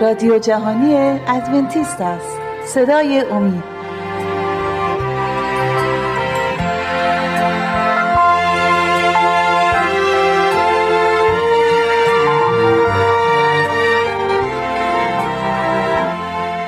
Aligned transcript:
رادیو 0.00 0.38
جهانی 0.38 0.94
ادونتیست 1.26 2.00
است. 2.00 2.38
صدای 2.66 3.20
امید. 3.30 3.64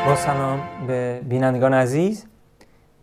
با 0.07 0.17
سلام 0.17 0.61
به 0.87 1.21
بینندگان 1.29 1.75
عزیز. 1.75 2.27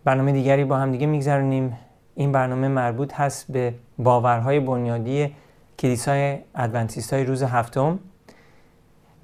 برنامه 0.04 0.32
دیگری 0.32 0.64
با 0.64 0.76
هم 0.76 0.92
دیگه 0.92 1.06
میگذرونیم. 1.06 1.78
این 2.14 2.32
برنامه 2.32 2.68
مربوط 2.68 3.14
هست 3.14 3.52
به 3.52 3.74
باورهای 3.98 4.60
بنیادی 4.60 5.34
کلیسای 5.78 6.38
ادونتیست 6.54 7.12
های 7.12 7.24
روز 7.24 7.42
هفتم. 7.42 7.98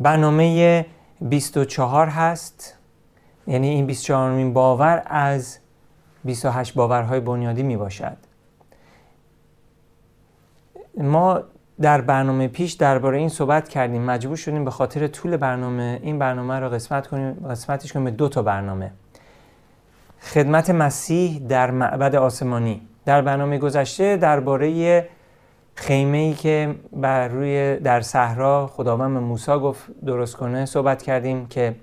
برنامه 0.01 0.87
24 1.21 2.07
هست. 2.07 2.75
یعنی 3.47 3.69
این 3.69 3.87
24 3.87 4.33
مین 4.33 4.53
باور 4.53 5.03
از 5.07 5.59
28 6.25 6.75
باورهای 6.75 7.21
بنیادی 7.21 7.63
می 7.63 7.77
باشد 7.77 8.17
ما 10.97 11.41
در 11.81 12.01
برنامه 12.01 12.49
پیش 12.49 12.73
درباره 12.73 13.19
این 13.19 13.29
صحبت 13.29 13.69
کردیم. 13.69 14.03
مجبور 14.03 14.37
شدیم 14.37 14.65
به 14.65 14.71
خاطر 14.71 15.07
طول 15.07 15.37
برنامه 15.37 16.01
این 16.03 16.19
برنامه 16.19 16.59
را 16.59 16.69
قسمت 16.69 17.07
کنیم 17.07 17.33
قسمتش 17.33 17.93
کنیم 17.93 18.05
به 18.05 18.11
دو 18.11 18.29
تا 18.29 18.43
برنامه. 18.43 18.93
خدمت 20.21 20.71
مسیح 20.71 21.39
در 21.49 21.71
معبد 21.71 22.15
آسمانی. 22.15 22.81
در 23.05 23.23
برنامه 23.23 23.59
گذشته 23.59 24.17
درباره 24.17 25.09
خیمه 25.81 26.19
ای 26.19 26.35
که 26.35 26.75
بر 26.93 27.29
روی 27.29 27.77
در 27.77 28.01
صحرا 28.01 28.67
خداوند 28.67 29.19
موسی 29.19 29.53
گفت 29.53 30.01
درست 30.07 30.37
کنه 30.37 30.67
صحبت 30.67 31.03
کردیم 31.03 31.47
که 31.47 31.75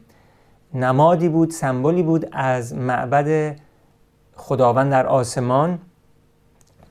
نمادی 0.74 1.30
بود 1.30 1.52
سمبولی 1.52 2.04
بود 2.04 2.30
از 2.32 2.76
معبد 2.76 3.56
خداوند 4.36 4.92
در 4.92 5.08
آسمان 5.08 5.80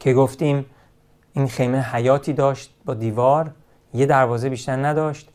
که 0.01 0.15
گفتیم 0.15 0.67
این 1.33 1.47
خیمه 1.47 1.81
حیاتی 1.81 2.33
داشت 2.33 2.75
با 2.85 2.95
دیوار 2.95 3.51
یه 3.95 4.07
دروازه 4.07 4.49
بیشتر 4.49 4.87
نداشت 4.87 5.29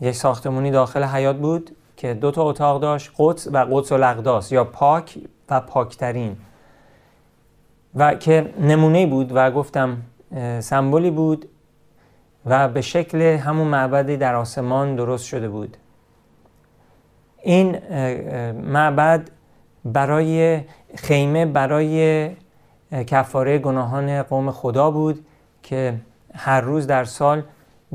یه 0.00 0.12
ساختمونی 0.12 0.70
داخل 0.70 1.04
حیات 1.04 1.36
بود 1.36 1.76
که 1.96 2.14
دو 2.14 2.30
تا 2.30 2.42
اتاق 2.42 2.82
داشت 2.82 3.10
قدس 3.18 3.48
و 3.52 3.66
قدس 3.70 3.92
و 3.92 3.96
لغداس 3.96 4.52
یا 4.52 4.64
پاک 4.64 5.18
و 5.50 5.60
پاکترین 5.60 6.36
و 7.94 8.14
که 8.14 8.54
نمونه 8.60 9.06
بود 9.06 9.30
و 9.34 9.50
گفتم 9.50 9.96
سمبولی 10.60 11.10
بود 11.10 11.48
و 12.46 12.68
به 12.68 12.80
شکل 12.80 13.22
همون 13.22 13.66
معبدی 13.66 14.16
در 14.16 14.34
آسمان 14.34 14.96
درست 14.96 15.24
شده 15.24 15.48
بود. 15.48 15.76
این 17.42 17.78
معبد 18.52 19.30
برای 19.84 20.60
خیمه 20.96 21.46
برای 21.46 22.30
کفاره 23.06 23.58
گناهان 23.58 24.22
قوم 24.22 24.50
خدا 24.50 24.90
بود 24.90 25.26
که 25.62 25.94
هر 26.34 26.60
روز 26.60 26.86
در 26.86 27.04
سال 27.04 27.42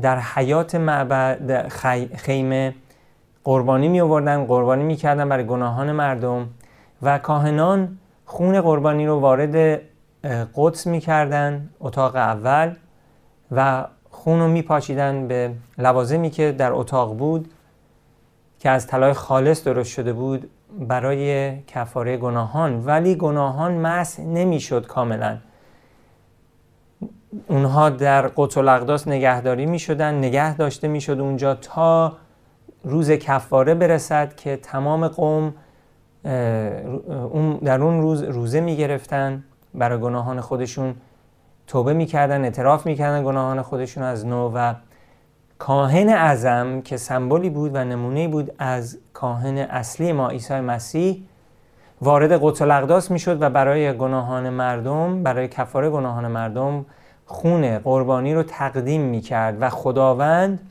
در 0.00 0.18
حیات 0.18 0.74
معبد 0.74 1.68
خیمه 2.16 2.74
قربانی 3.44 3.88
می 3.88 4.00
آوردن 4.00 4.44
قربانی 4.44 4.84
می 4.84 4.96
کردن 4.96 5.28
برای 5.28 5.46
گناهان 5.46 5.92
مردم 5.92 6.48
و 7.02 7.18
کاهنان 7.18 7.98
خون 8.24 8.60
قربانی 8.60 9.06
رو 9.06 9.20
وارد 9.20 9.80
قدس 10.54 10.86
می 10.86 11.00
کردن 11.00 11.70
اتاق 11.80 12.16
اول 12.16 12.74
و 13.52 13.86
خون 14.10 14.40
رو 14.40 14.48
می 14.48 14.62
پاچیدن 14.62 15.28
به 15.28 15.52
لوازمی 15.78 16.30
که 16.30 16.52
در 16.52 16.72
اتاق 16.72 17.16
بود 17.16 17.50
که 18.58 18.70
از 18.70 18.86
طلای 18.86 19.12
خالص 19.12 19.64
درست 19.64 19.90
شده 19.90 20.12
بود 20.12 20.50
برای 20.78 21.56
کفاره 21.62 22.16
گناهان. 22.16 22.84
ولی 22.86 23.14
گناهان 23.14 23.72
مسح 23.72 24.22
نمی‌شد 24.22 24.86
کاملا. 24.86 25.38
اونها 27.48 27.90
در 27.90 28.22
قدس 28.36 28.56
و 28.56 28.62
لغداس 28.62 29.08
نگهداری 29.08 29.66
می 29.66 29.78
شدن 29.78 30.14
نگه 30.14 30.56
داشته 30.56 30.88
می 30.88 31.00
شد 31.00 31.20
اونجا 31.20 31.54
تا 31.54 32.12
روز 32.84 33.10
کفاره 33.10 33.74
برسد 33.74 34.34
که 34.36 34.56
تمام 34.56 35.08
قوم 35.08 35.54
در 37.64 37.82
اون 37.82 38.02
روز 38.02 38.22
روزه 38.22 38.60
می 38.60 38.76
گرفتن 38.76 39.44
برای 39.74 40.00
گناهان 40.00 40.40
خودشون 40.40 40.94
توبه 41.66 41.92
می‌کردن 41.92 42.44
اعتراف 42.44 42.86
می‌کردن 42.86 43.24
گناهان 43.24 43.62
خودشون 43.62 44.02
از 44.02 44.26
نو 44.26 44.52
و 44.54 44.74
کاهن 45.58 46.08
اعظم 46.08 46.80
که 46.80 46.96
سمبولی 46.96 47.50
بود 47.50 47.74
و 47.74 47.84
نمونه 47.84 48.28
بود 48.28 48.52
از 48.58 48.98
کاهن 49.12 49.58
اصلی 49.58 50.12
ما 50.12 50.28
عیسی 50.28 50.60
مسیح 50.60 51.22
وارد 52.02 52.32
قدس 52.42 52.62
الاقداس 52.62 53.10
می‌شد 53.10 53.42
و 53.42 53.50
برای 53.50 53.96
گناهان 53.96 54.50
مردم 54.50 55.22
برای 55.22 55.48
کفاره 55.48 55.90
گناهان 55.90 56.26
مردم 56.26 56.86
خون 57.26 57.78
قربانی 57.78 58.34
رو 58.34 58.42
تقدیم 58.42 59.00
می‌کرد 59.00 59.56
و 59.62 59.68
خداوند 59.68 60.70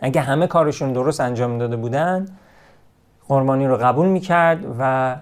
اگه 0.00 0.20
همه 0.20 0.46
کارشون 0.46 0.92
درست 0.92 1.20
انجام 1.20 1.58
داده 1.58 1.76
بودن 1.76 2.26
قربانی 3.28 3.66
رو 3.66 3.76
قبول 3.76 4.06
می‌کرد 4.06 4.76
و 4.78 5.16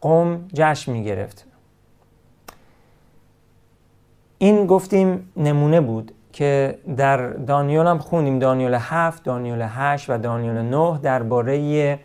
قوم 0.00 0.48
جشن 0.54 0.92
می‌گرفت. 0.92 1.46
این 4.38 4.66
گفتیم 4.66 5.32
نمونه 5.36 5.80
بود 5.80 6.12
که 6.32 6.78
در 6.96 7.30
دانیال 7.30 7.86
هم 7.86 7.98
خوندیم 7.98 8.38
دانیال 8.38 8.74
7 8.74 9.24
دانیال 9.24 9.62
8 9.62 10.10
و 10.10 10.18
دانیال 10.18 10.62
9 10.62 10.98
درباره 11.02 11.98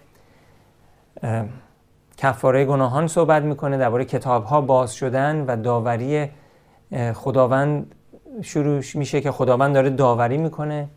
کفاره 2.17 2.65
گناهان 2.65 3.07
صحبت 3.07 3.43
می‌کنه 3.43 3.77
درباره 3.77 4.05
کتاب 4.05 4.43
ها 4.43 4.61
باز 4.61 4.93
شدن 4.93 5.45
و 5.45 5.55
داوری 5.55 6.29
خداوند 7.13 7.95
شروع 8.41 8.81
میشه 8.93 9.21
که 9.21 9.31
خداوند 9.31 9.73
داره 9.73 9.89
داوری 9.89 10.37
می‌کنه 10.37 10.87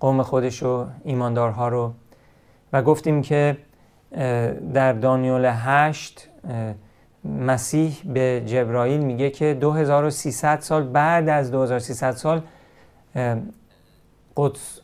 قوم 0.00 0.22
خودش 0.22 0.62
و 0.62 0.86
ایماندارها 1.04 1.68
رو. 1.68 1.92
و 2.72 2.82
گفتیم 2.82 3.22
که 3.22 3.56
در 4.74 4.92
دانیال 4.92 5.46
8 5.46 6.28
مسیح 7.24 7.96
به 8.04 8.42
جبرائیل 8.46 9.00
میگه 9.00 9.30
که 9.30 9.54
2300 9.54 10.60
سال 10.60 10.82
بعد 10.82 11.28
از 11.28 11.50
2300 11.50 12.10
سال 12.10 12.42
قدس, 14.36 14.80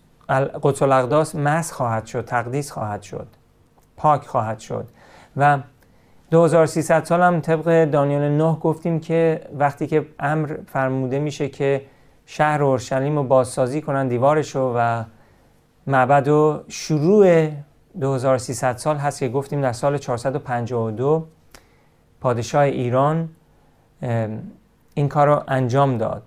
قدس 0.62 0.82
الاقداس 0.82 1.34
مس 1.34 1.72
خواهد 1.72 2.06
شد 2.06 2.24
تقدیس 2.24 2.70
خواهد 2.70 3.02
شد 3.02 3.26
پاک 3.97 4.26
خواهد 4.26 4.58
شد. 4.58 4.88
و 5.36 5.58
2300 6.30 7.04
سال 7.04 7.22
هم 7.22 7.41
طبق 7.41 7.84
دانیال 7.84 8.28
9 8.28 8.54
گفتیم 8.54 9.00
که 9.00 9.41
وقتی 9.58 9.86
که 9.86 10.06
امر 10.18 10.56
فرموده 10.66 11.18
میشه 11.18 11.48
که 11.48 11.82
شهر 12.26 12.62
اورشلیم 12.62 13.16
رو 13.16 13.24
بازسازی 13.24 13.82
کنن 13.82 14.08
دیوارش 14.08 14.56
رو 14.56 14.72
و 14.76 15.04
معبد 15.86 16.28
و 16.28 16.64
شروع 16.68 17.48
2300 18.00 18.76
سال 18.76 18.97
هست 18.97 19.20
که 19.20 19.28
گفتیم 19.28 19.60
در 19.60 19.72
سال 19.72 19.98
452 19.98 21.26
پادشاه 22.26 22.62
ایران 22.62 23.28
این 24.94 25.09
کار 25.09 25.26
رو 25.26 25.42
انجام 25.48 25.98
داد 25.98 26.22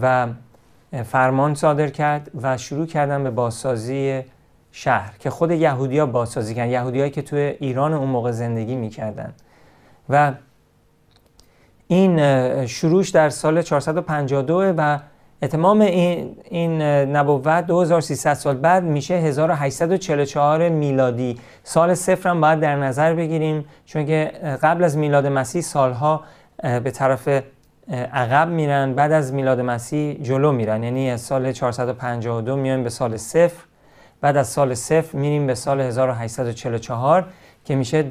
و 0.00 0.28
فرمان 1.04 1.54
صادر 1.54 1.88
کرد 1.88 2.30
و 2.42 2.56
شروع 2.56 2.86
کردن 2.86 3.24
به 3.24 3.30
بازسازی 3.30 4.22
شهر 4.72 5.18
که 5.18 5.30
خود 5.30 5.50
یهودیا 5.50 6.06
بازسازی 6.06 6.54
کردن 6.54 6.70
یهودیایی 6.70 7.10
که 7.10 7.22
توی 7.22 7.40
ایران 7.40 7.92
اون 7.92 8.08
موقع 8.08 8.30
زندگی 8.30 8.76
می‌کردن. 8.76 9.34
و 10.08 10.32
این 11.86 12.66
شروعش 12.66 13.08
در 13.08 13.28
سال 13.30 13.62
452 13.62 14.74
و 14.76 14.98
اتمام 15.42 15.80
این, 15.80 16.36
این 16.44 16.82
نبوت 16.82 17.66
2300 17.66 18.34
سال 18.34 18.56
بعد 18.56 18.82
میشه 18.82 19.14
1844 19.14 20.68
میلادی. 20.68 21.38
سال 21.62 21.94
صفر 21.94 22.28
هم 22.28 22.40
باید 22.40 22.60
در 22.60 22.76
نظر 22.76 23.14
بگیریم 23.14 23.64
چون 23.84 24.06
که 24.06 24.32
قبل 24.62 24.84
از 24.84 24.96
میلاد 24.96 25.26
مسیح 25.26 25.62
سالها 25.62 26.24
به 26.62 26.90
طرف 26.90 27.28
عقب 28.12 28.48
میرن 28.48 28.94
بعد 28.94 29.12
از 29.12 29.32
میلاد 29.32 29.60
مسیح 29.60 30.22
جلو 30.22 30.52
میرن. 30.52 30.82
یعنی 30.82 31.10
از 31.10 31.20
سال 31.20 31.52
452 31.52 32.56
میایم 32.56 32.82
به 32.82 32.90
سال 32.90 33.16
صفر 33.16 33.64
بعد 34.20 34.36
از 34.36 34.48
سال 34.48 34.74
صفر 34.74 35.16
میریم 35.16 35.46
به 35.46 35.54
سال 35.54 35.80
1844 35.80 37.24
که 37.64 37.74
میشه 37.74 38.02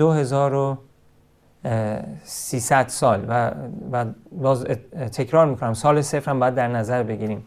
2300 1.63 2.88
سال 2.88 3.25
و, 3.27 3.51
و 3.92 4.06
باز 4.31 4.63
تکرار 5.13 5.45
می‌کنم 5.45 5.74
سال 5.74 6.01
صفر 6.01 6.31
هم 6.31 6.39
باید 6.39 6.56
در 6.56 6.68
نظر 6.68 7.04
بگیریم. 7.04 7.44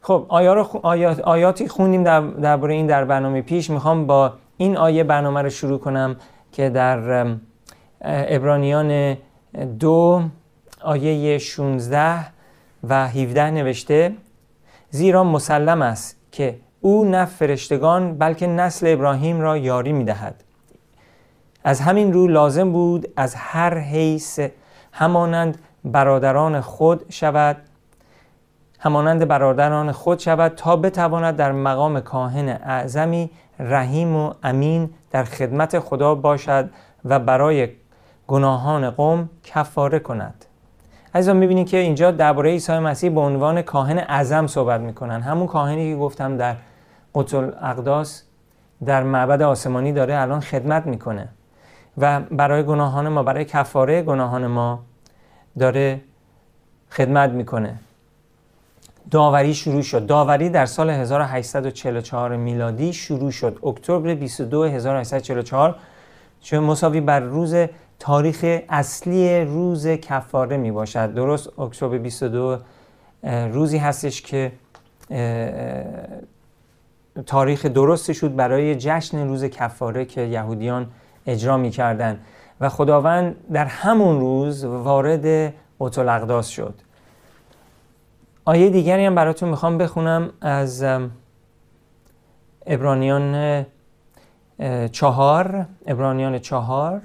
خب 0.00 0.26
آیات، 0.28 1.20
آیاتی 1.20 1.68
خوندیم 1.68 2.02
در 2.02 2.20
درباره 2.20 2.74
این 2.74 2.86
در 2.86 3.04
برنامه 3.04 3.42
پیش. 3.42 3.70
می‌خوام 3.70 4.06
با 4.06 4.32
این 4.56 4.76
آیه 4.76 5.04
برنامه 5.04 5.42
رو 5.42 5.50
شروع 5.50 5.78
کنم 5.78 6.16
که 6.52 6.68
در 6.68 7.26
ابرانیان 8.00 9.16
دو 9.78 10.22
آیه 10.82 11.38
16 11.38 12.26
و 12.88 13.08
17 13.08 13.50
نوشته 13.50 14.12
زیرا 14.90 15.24
مسلم 15.24 15.82
است 15.82 16.16
که 16.32 16.58
او 16.80 17.04
نه 17.04 17.24
فرشتگان 17.24 18.18
بلکه 18.18 18.46
نسل 18.46 18.86
ابراهیم 18.92 19.40
را 19.40 19.56
یاری 19.56 19.92
می 19.92 20.04
دهد 20.04 20.44
از 21.64 21.80
همین 21.80 22.12
رو 22.12 22.26
لازم 22.26 22.72
بود 22.72 23.08
از 23.16 23.34
هر 23.34 23.78
حیث 23.78 24.40
همانند 24.92 25.58
برادران 25.84 26.60
خود 26.60 27.04
شود 27.08 27.56
همانند 28.78 29.28
برادران 29.28 29.92
خود 29.92 30.18
شود 30.18 30.52
تا 30.54 30.76
بتواند 30.76 31.36
در 31.36 31.52
مقام 31.52 32.00
کاهن 32.00 32.48
اعظمی 32.48 33.30
رحیم 33.58 34.16
و 34.16 34.34
امین 34.42 34.90
در 35.10 35.24
خدمت 35.24 35.78
خدا 35.78 36.14
باشد 36.14 36.70
و 37.04 37.18
برای 37.18 37.68
گناهان 38.26 38.90
قوم 38.90 39.30
کفاره 39.42 39.98
کند. 39.98 40.44
عزیزا 41.14 41.32
می‌بینید 41.32 41.68
که 41.68 41.76
اینجا 41.76 42.10
درباره 42.10 42.50
عیسی 42.50 42.78
مسیح 42.78 43.10
به 43.10 43.20
عنوان 43.20 43.62
کاهن 43.62 43.98
اعظم 43.98 44.46
صحبت 44.46 44.80
می‌کنن. 44.80 45.20
همون 45.20 45.46
کاهنی 45.46 45.92
که 45.92 46.00
گفتم 46.00 46.36
در 46.36 46.56
قدس 47.14 47.34
اقداس 47.62 48.22
در 48.84 49.02
معبد 49.02 49.42
آسمانی 49.42 49.92
داره 49.92 50.20
الان 50.20 50.40
خدمت 50.40 50.86
می‌کنه. 50.86 51.28
و 51.98 52.20
برای 52.20 52.62
گناهان 52.62 53.08
ما 53.08 53.22
برای 53.22 53.44
کفاره 53.44 54.02
گناهان 54.02 54.46
ما 54.46 54.82
داره 55.58 56.00
خدمت 56.90 57.30
می‌کنه. 57.30 57.78
داوری 59.10 59.54
شروع 59.54 59.82
شد. 59.82 60.06
داوری 60.06 60.50
در 60.50 60.66
سال 60.66 60.90
1844 60.90 62.36
میلادی 62.36 62.92
شروع 62.92 63.30
شد. 63.30 63.58
اکتبر 63.66 64.14
22 64.14 64.64
1844 64.64 65.76
چون 66.40 66.64
مساوی 66.64 67.00
بر 67.00 67.20
روز 67.20 67.54
تاریخ 67.98 68.60
اصلی 68.68 69.44
روز 69.44 69.86
کفاره 69.86 70.56
می 70.56 70.70
باشد 70.70 71.14
درست 71.14 71.58
اکتبر 71.58 71.98
22 71.98 72.58
روزی 73.52 73.78
هستش 73.78 74.22
که 74.22 74.52
تاریخ 77.26 77.66
درست 77.66 78.12
شد 78.12 78.36
برای 78.36 78.74
جشن 78.74 79.28
روز 79.28 79.44
کفاره 79.44 80.04
که 80.04 80.20
یهودیان 80.20 80.86
اجرا 81.26 81.56
می 81.56 81.70
کردن 81.70 82.20
و 82.60 82.68
خداوند 82.68 83.36
در 83.52 83.64
همون 83.64 84.20
روز 84.20 84.64
وارد 84.64 85.54
قتل 85.80 86.08
اقداس 86.08 86.48
شد. 86.48 86.74
آیه 88.44 88.70
دیگری 88.70 89.04
هم 89.04 89.14
براتون 89.14 89.48
می‌خوام 89.48 89.78
بخونم 89.78 90.30
از 90.40 90.84
ابرانیان 92.66 93.66
چهار 94.92 95.66
ابرانیان 95.86 96.38
چهار. 96.38 97.02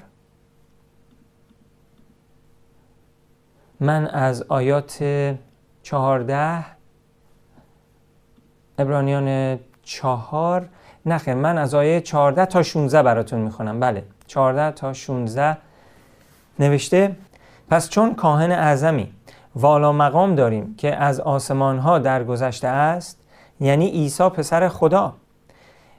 من 3.80 4.08
از 4.08 4.42
آیات 4.42 5.04
چهارده 5.84 6.66
ابرانیان 8.78 9.60
چهار 9.84 10.70
نخیر 11.10 11.34
من 11.34 11.58
از 11.58 11.76
آیه 11.76 12.02
چهارده 12.02 12.46
تا 12.46 12.64
16 12.64 13.04
براتون 13.04 13.40
می‌خونم. 13.40 13.80
بله 13.80 14.04
چهارده 14.28 14.72
تا 14.72 14.94
16 14.94 15.58
نوشته 16.60 17.16
پس 17.70 17.90
چون 17.90 18.16
کاهن 18.16 18.52
اعظمی 18.52 19.12
والا 19.56 19.92
مقام 19.92 20.36
داریم 20.36 20.76
که 20.78 20.96
از 20.96 21.20
آسمان 21.20 21.80
ها 21.80 22.00
درگذشته 22.00 22.68
است 22.68 23.18
یعنی 23.60 23.90
عیسی 23.90 24.30
پسر 24.30 24.68
خدا 24.68 25.14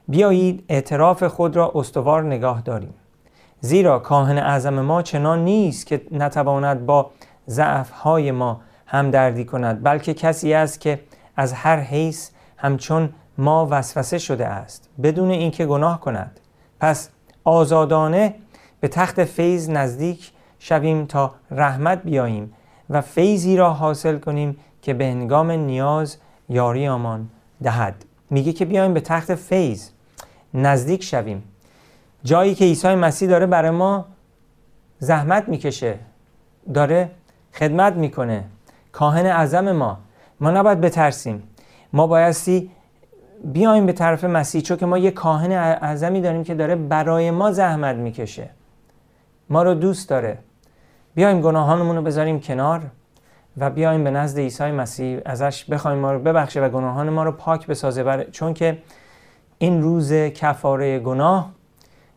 بیایید 0.07 0.63
اعتراف 0.69 1.23
خود 1.23 1.55
را 1.55 1.71
استوار 1.75 2.23
نگاه 2.23 2.61
داریم. 2.61 2.93
زیرا 3.59 3.99
کاهن 3.99 4.37
اعظم 4.37 4.79
ما 4.79 5.01
چنان 5.01 5.45
نیست 5.45 5.87
که 5.87 6.01
نتواند 6.11 6.85
با 6.85 7.11
ضعف 7.49 7.89
های 7.89 8.31
ما 8.31 8.61
همدردی 8.85 9.45
کند 9.45 9.83
بلکه 9.83 10.13
کسی 10.13 10.53
است 10.53 10.81
که 10.81 10.99
از 11.35 11.53
هر 11.53 11.79
حیث 11.79 12.29
همچون 12.57 13.09
ما 13.37 13.67
وسوسه 13.71 14.17
شده 14.17 14.47
است 14.47 14.89
بدون 15.03 15.29
اینکه 15.31 15.65
گناه 15.65 15.99
کند. 15.99 16.39
پس 16.79 17.09
آزادانه 17.43 18.35
به 18.79 18.87
تخت 18.87 19.23
فیض 19.23 19.69
نزدیک 19.69 20.31
شویم 20.59 21.05
تا 21.05 21.31
رحمت 21.51 22.03
بیاییم 22.03 22.53
و 22.89 23.01
فیضی 23.01 23.57
را 23.57 23.73
حاصل 23.73 24.19
کنیم 24.19 24.57
که 24.81 24.93
به 24.93 25.05
هنگام 25.05 25.51
نیاز 25.51 26.17
یاری 26.49 26.87
آمان 26.87 27.29
دهد. 27.63 28.05
میگه 28.29 28.53
که 28.53 28.65
بیایم 28.65 28.93
به 28.93 29.01
تخت 29.01 29.35
فیض 29.35 29.89
نزدیک 30.53 31.03
شویم. 31.03 31.43
جایی 32.23 32.55
که 32.55 32.65
عیسی 32.65 32.95
مسیح 32.95 33.29
داره 33.29 33.45
برای 33.45 33.71
ما 33.71 34.05
زحمت 34.99 35.49
می‌کشه 35.49 35.99
داره 36.73 37.11
خدمت 37.53 37.93
می‌کنه. 37.93 38.43
کاهن 38.91 39.25
اعظم 39.25 39.71
ما. 39.71 39.97
ما 40.39 40.51
نباید 40.51 40.81
بترسیم. 40.81 41.43
ما 41.93 42.07
بایستی 42.07 42.71
بیایم 43.43 43.85
به 43.85 43.93
طرف 43.93 44.23
مسیح 44.23 44.61
چون 44.61 44.77
که 44.77 44.85
ما 44.85 44.97
یه 44.97 45.11
کاهن 45.11 45.51
اعظمی 45.51 46.21
داریم 46.21 46.43
که 46.43 46.55
داره 46.55 46.75
برای 46.75 47.31
ما 47.31 47.51
زحمت 47.51 47.95
می‌کشه. 47.95 48.49
ما 49.49 49.63
رو 49.63 49.73
دوست 49.73 50.09
داره. 50.09 50.37
بیایم 51.15 51.41
گناهانمون 51.41 51.95
رو 51.95 52.01
بذاریم 52.01 52.39
کنار 52.39 52.81
و 53.57 53.69
بیایم 53.69 54.03
به 54.03 54.11
نزد 54.11 54.39
عیسی 54.39 54.71
مسیح 54.71 55.19
ازش 55.25 55.65
بخوایم 55.65 55.97
ما 55.97 56.11
رو 56.11 56.19
ببخشه 56.19 56.61
و 56.61 56.69
گناهان 56.69 57.09
ما 57.09 57.23
رو 57.23 57.31
پاک 57.31 57.67
بسازه. 57.67 58.03
بر... 58.03 58.23
چون 58.23 58.53
که 58.53 58.77
این 59.57 59.81
روز 59.81 60.13
کفاره 60.13 60.99
گناه 60.99 61.51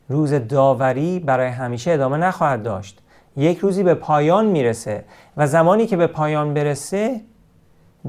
روز 0.08 0.32
داوری 0.32 1.18
برای 1.18 1.48
همیشه 1.48 1.90
ادامه 1.90 2.16
نخواهد 2.16 2.62
داشت. 2.62 3.00
یک 3.36 3.58
روزی 3.58 3.82
به 3.82 3.94
پایان 3.94 4.46
می‌رسه 4.46 5.04
و 5.36 5.46
زمانی 5.46 5.86
که 5.86 5.96
به 5.96 6.06
پایان 6.06 6.54
برسه 6.54 7.20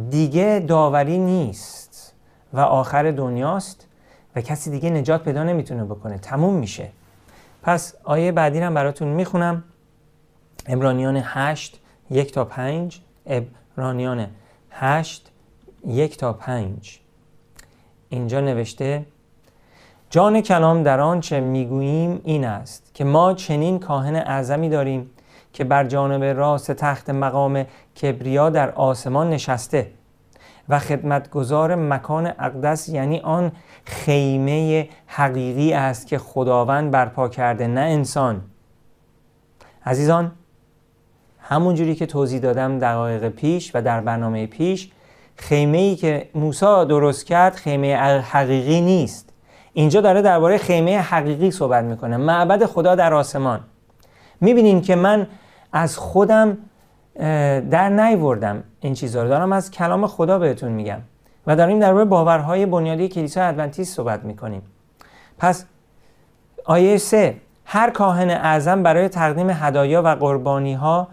دیگه 0.09 0.65
داوری 0.67 1.17
نیست. 1.17 1.84
و 2.55 2.59
آخر 2.59 3.11
دنیاست 3.11 3.87
و 4.35 4.41
کسی 4.41 4.71
دیگه 4.71 4.89
نجات 4.89 5.23
پیدا 5.23 5.43
نمی‌تونه 5.43 5.83
بکنه. 5.83 6.17
تموم 6.17 6.53
میشه. 6.53 6.89
پس 7.63 7.93
آیه 8.03 8.31
بعدی 8.31 8.59
هم 8.59 8.73
براتون 8.73 9.07
می‌خونم. 9.07 9.63
ابرانیان 10.67 11.21
8 11.23 11.79
یک 12.11 12.31
تا 12.33 12.45
5 12.45 13.01
ابرانیان 13.25 14.27
8 14.71 15.31
یک 15.87 16.17
تا 16.17 16.33
5 16.33 16.99
اینجا 18.09 18.41
نوشته 18.41 19.05
جان 20.09 20.41
کلام 20.41 20.83
در 20.83 20.99
آنچه 20.99 21.39
می‌گوییم 21.39 22.21
این 22.23 22.45
است 22.45 22.91
که 22.93 23.03
ما 23.03 23.33
چنین 23.33 23.79
کاهن 23.79 24.15
اعظمی 24.15 24.69
داریم 24.69 25.09
که 25.53 25.63
بر 25.63 25.83
جانب 25.83 26.23
راست 26.23 26.71
تخت 26.71 27.09
مقام 27.09 27.65
کبریا 28.01 28.49
در 28.49 28.71
آسمان 28.71 29.29
نشسته. 29.29 29.91
و 30.69 30.79
خدمتگزار 30.79 31.75
مکان 31.75 32.27
اقدس 32.27 32.89
یعنی 32.89 33.19
آن 33.19 33.51
خیمه 33.85 34.89
حقیقی 35.07 35.73
است 35.73 36.07
که 36.07 36.17
خداوند 36.17 36.91
برپا 36.91 37.27
کرده 37.29 37.67
نه 37.67 37.81
انسان. 37.81 38.41
عزیزان 39.85 40.31
همونجوری 41.39 41.95
که 41.95 42.05
توضیح 42.05 42.39
دادم 42.39 42.79
دقایق 42.79 43.29
پیش 43.29 43.71
و 43.75 43.81
در 43.81 44.01
برنامه 44.01 44.47
پیش 44.47 44.91
خیمه 45.35 45.77
ای 45.77 45.95
که 45.95 46.29
موسی 46.35 46.65
درست 46.65 47.25
کرد 47.25 47.55
خیمه 47.55 47.95
حقیقی 48.21 48.81
نیست. 48.81 49.29
اینجا 49.73 50.01
داره 50.01 50.21
درباره 50.21 50.57
خیمه 50.57 50.99
حقیقی 50.99 51.51
صحبت 51.51 51.83
می‌کنه. 51.83 52.17
معبد 52.17 52.65
خدا 52.65 52.95
در 52.95 53.13
آسمان. 53.13 53.59
می‌بینیم 54.41 54.81
که 54.81 54.95
من 54.95 55.27
از 55.73 55.97
خودم 55.97 56.57
در 57.71 57.89
نیوردم 57.89 58.63
این 58.79 58.93
چیزها 58.93 59.23
رو. 59.23 59.29
دارم 59.29 59.51
از 59.51 59.71
کلام 59.71 60.07
خدا 60.07 60.39
بهتون 60.39 60.71
میگم 60.71 60.99
و 61.47 61.55
داریم 61.55 61.79
درباره 61.79 62.05
باورهای 62.05 62.65
بنیادی 62.65 63.07
کلیسای 63.07 63.43
ادونتیست 63.43 63.95
صحبت 63.95 64.23
می‌کنیم. 64.23 64.61
پس 65.37 65.65
آیه 66.65 66.97
سه 66.97 67.35
هر 67.65 67.89
کاهن 67.89 68.29
اعظم 68.29 68.83
برای 68.83 69.09
تقدیم 69.09 69.49
هدایا 69.49 70.01
و 70.03 70.07
قربانی 70.07 70.73
ها 70.73 71.07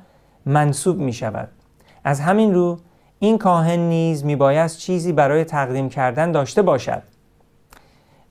منصوب 0.46 0.98
می 0.98 1.12
شود 1.12 1.48
از 2.04 2.20
همین 2.20 2.54
رو 2.54 2.78
این 3.18 3.38
کاهن 3.38 3.78
نیز 3.78 4.24
می 4.24 4.36
باید 4.36 4.70
چیزی 4.70 5.12
برای 5.12 5.44
تقدیم 5.44 5.88
کردن 5.88 6.32
داشته 6.32 6.62
باشد. 6.62 7.02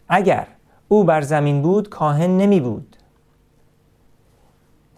اگر 0.09 0.47
او 0.87 1.03
بر 1.03 1.21
زمین 1.21 1.61
بود 1.61 1.89
کاهن 1.89 2.37
نمی 2.37 2.59
بود 2.59 2.90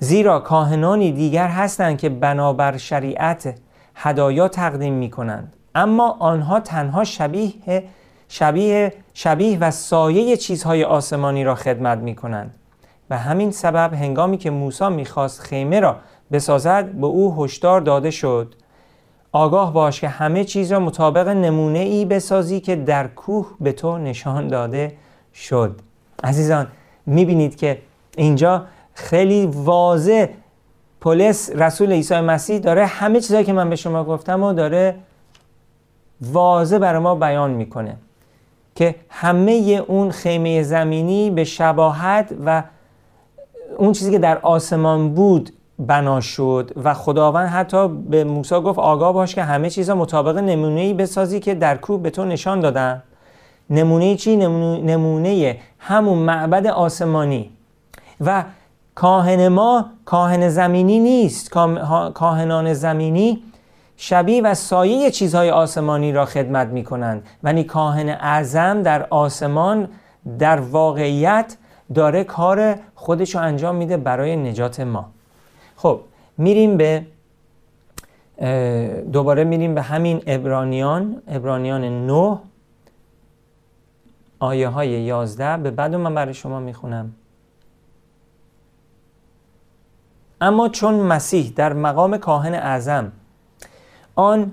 زیرا 0.04 0.40
کاهنانی 0.40 1.12
دیگر 1.12 1.48
هستند 1.48 1.98
که 1.98 2.10
بنابر 2.10 2.78
شریعت 2.78 3.56
هدایا 3.96 4.48
تقدیم 4.48 4.94
می 4.94 5.10
کنند 5.10 5.56
اما 5.76 6.18
آنها 6.20 6.60
تنها 6.60 7.04
شبیه 7.04 7.84
شبیه 8.28 8.94
شبیه 9.14 9.60
و 9.60 9.72
سایه 9.72 10.38
چیزهای 10.38 10.84
آسمانی 10.84 11.44
را 11.44 11.56
خدمت 11.56 11.98
می 11.98 12.16
کنند 12.16 12.56
و 13.10 13.18
همین 13.18 13.52
سبب 13.52 13.94
هنگامی 13.94 14.38
که 14.38 14.50
موسی 14.50 14.90
می‌خواست 14.90 15.42
خیمه 15.42 15.80
را 15.80 15.96
بسازد 16.32 16.92
به 16.92 17.08
او 17.08 17.44
هشدار 17.44 17.82
داده 17.82 18.12
شد. 18.12 18.56
آگاه 19.32 19.74
باش 19.74 20.02
که 20.02 20.08
همه 20.08 20.44
چیز 20.44 20.72
را 20.72 20.80
مطابق 20.80 21.28
نمونه 21.28 21.80
ای 21.80 22.06
بسازی 22.06 22.60
که 22.60 22.76
در 22.76 23.08
کوه 23.08 23.48
به 23.60 23.72
تو 23.72 23.98
نشان 23.98 24.48
داده 24.48 24.96
شد. 25.34 25.80
عزیزان 26.24 26.68
می‌بینید 27.06 27.56
که 27.56 27.82
اینجا 28.18 28.66
خیلی 28.94 29.46
واضح 29.46 30.28
پولس 31.02 31.50
رسول 31.56 31.92
عیسی 31.92 32.22
مسیح 32.22 32.60
داره 32.60 32.86
همه 32.86 33.20
چیزهایی 33.20 33.46
که 33.46 33.54
من 33.54 33.70
به 33.70 33.76
شما 33.76 34.04
گفتم 34.04 34.44
و 34.44 34.54
داره 34.54 34.96
واضح 36.22 36.78
برای 36.78 37.00
ما 37.00 37.16
بیان 37.16 37.52
می‌کنه 37.52 37.96
که 38.76 38.96
همه 39.10 39.52
اون 39.88 40.12
خیمه 40.12 40.64
زمینی 40.64 41.32
به 41.32 41.44
شباهت 41.44 42.34
و 42.46 42.64
اون 43.78 43.92
چیزی 43.92 44.12
که 44.12 44.20
در 44.20 44.38
آسمان 44.38 45.14
بود 45.14 45.50
بنا 45.80 46.22
شد 46.22 46.72
و 46.84 46.94
خداوند 46.94 47.50
حتی 47.50 47.88
به 47.88 48.24
موسی 48.24 48.56
گفت 48.56 48.80
آگاه 48.80 49.14
باش 49.14 49.36
که 49.36 49.44
همه 49.44 49.70
چیزا 49.70 49.96
مطابق 49.96 50.38
نمونه 50.38 50.94
بسازی 50.94 51.40
که 51.40 51.56
در 51.56 51.78
کوه 51.78 52.02
به 52.02 52.10
تو 52.10 52.26
نشان 52.26 52.60
دادم 52.60 53.04
نمونه 53.70 54.16
چی؟ 54.16 54.36
نمونه 54.36 55.58
همون 55.80 56.18
معبد 56.18 56.68
آسمانی 56.68 57.50
و 58.22 58.44
کاهن 58.96 59.48
ما 59.48 59.86
کاهن 60.06 60.50
زمینی 60.50 61.00
نیست. 61.00 61.50
کاهنان 62.14 62.74
زمینی 62.74 63.44
شبیه 63.98 64.42
و 64.42 64.54
سایه 64.54 65.12
چیزهای 65.12 65.50
آسمانی 65.50 66.12
را 66.12 66.26
خدمت 66.26 66.68
می 66.68 66.84
کنند 66.84 67.24
ولی 67.44 67.64
کاهن 67.64 68.10
اعظم 68.10 68.82
در 68.82 69.08
آسمان 69.10 69.90
در 70.40 70.60
واقعیت 70.60 71.58
داره 71.94 72.24
کار 72.24 72.76
خودش 72.96 73.36
رو 73.36 73.42
انجام 73.42 73.76
میده 73.76 73.98
برای 73.98 74.36
نجات 74.36 74.80
ما. 74.80 75.06
خب 75.76 76.00
میریم 76.38 76.78
به 76.78 77.06
دوباره 79.12 79.44
میریم 79.44 79.76
به 79.76 79.82
همین 79.82 80.22
ابرانیان 80.28 81.22
ابرانیان 81.28 82.06
9 82.06 82.40
آیه 84.40 84.68
های 84.68 84.90
11 84.90 85.58
به 85.58 85.72
بعد 85.72 85.96
من 85.96 86.16
برای 86.16 86.34
شما 86.34 86.60
می‌خونم. 86.60 87.14
اما 90.44 90.70
چون 90.70 90.94
مسیح 90.94 91.54
در 91.56 91.74
مقام 91.74 92.18
کاهن 92.18 92.54
اعظم 92.54 93.12
آن 94.16 94.52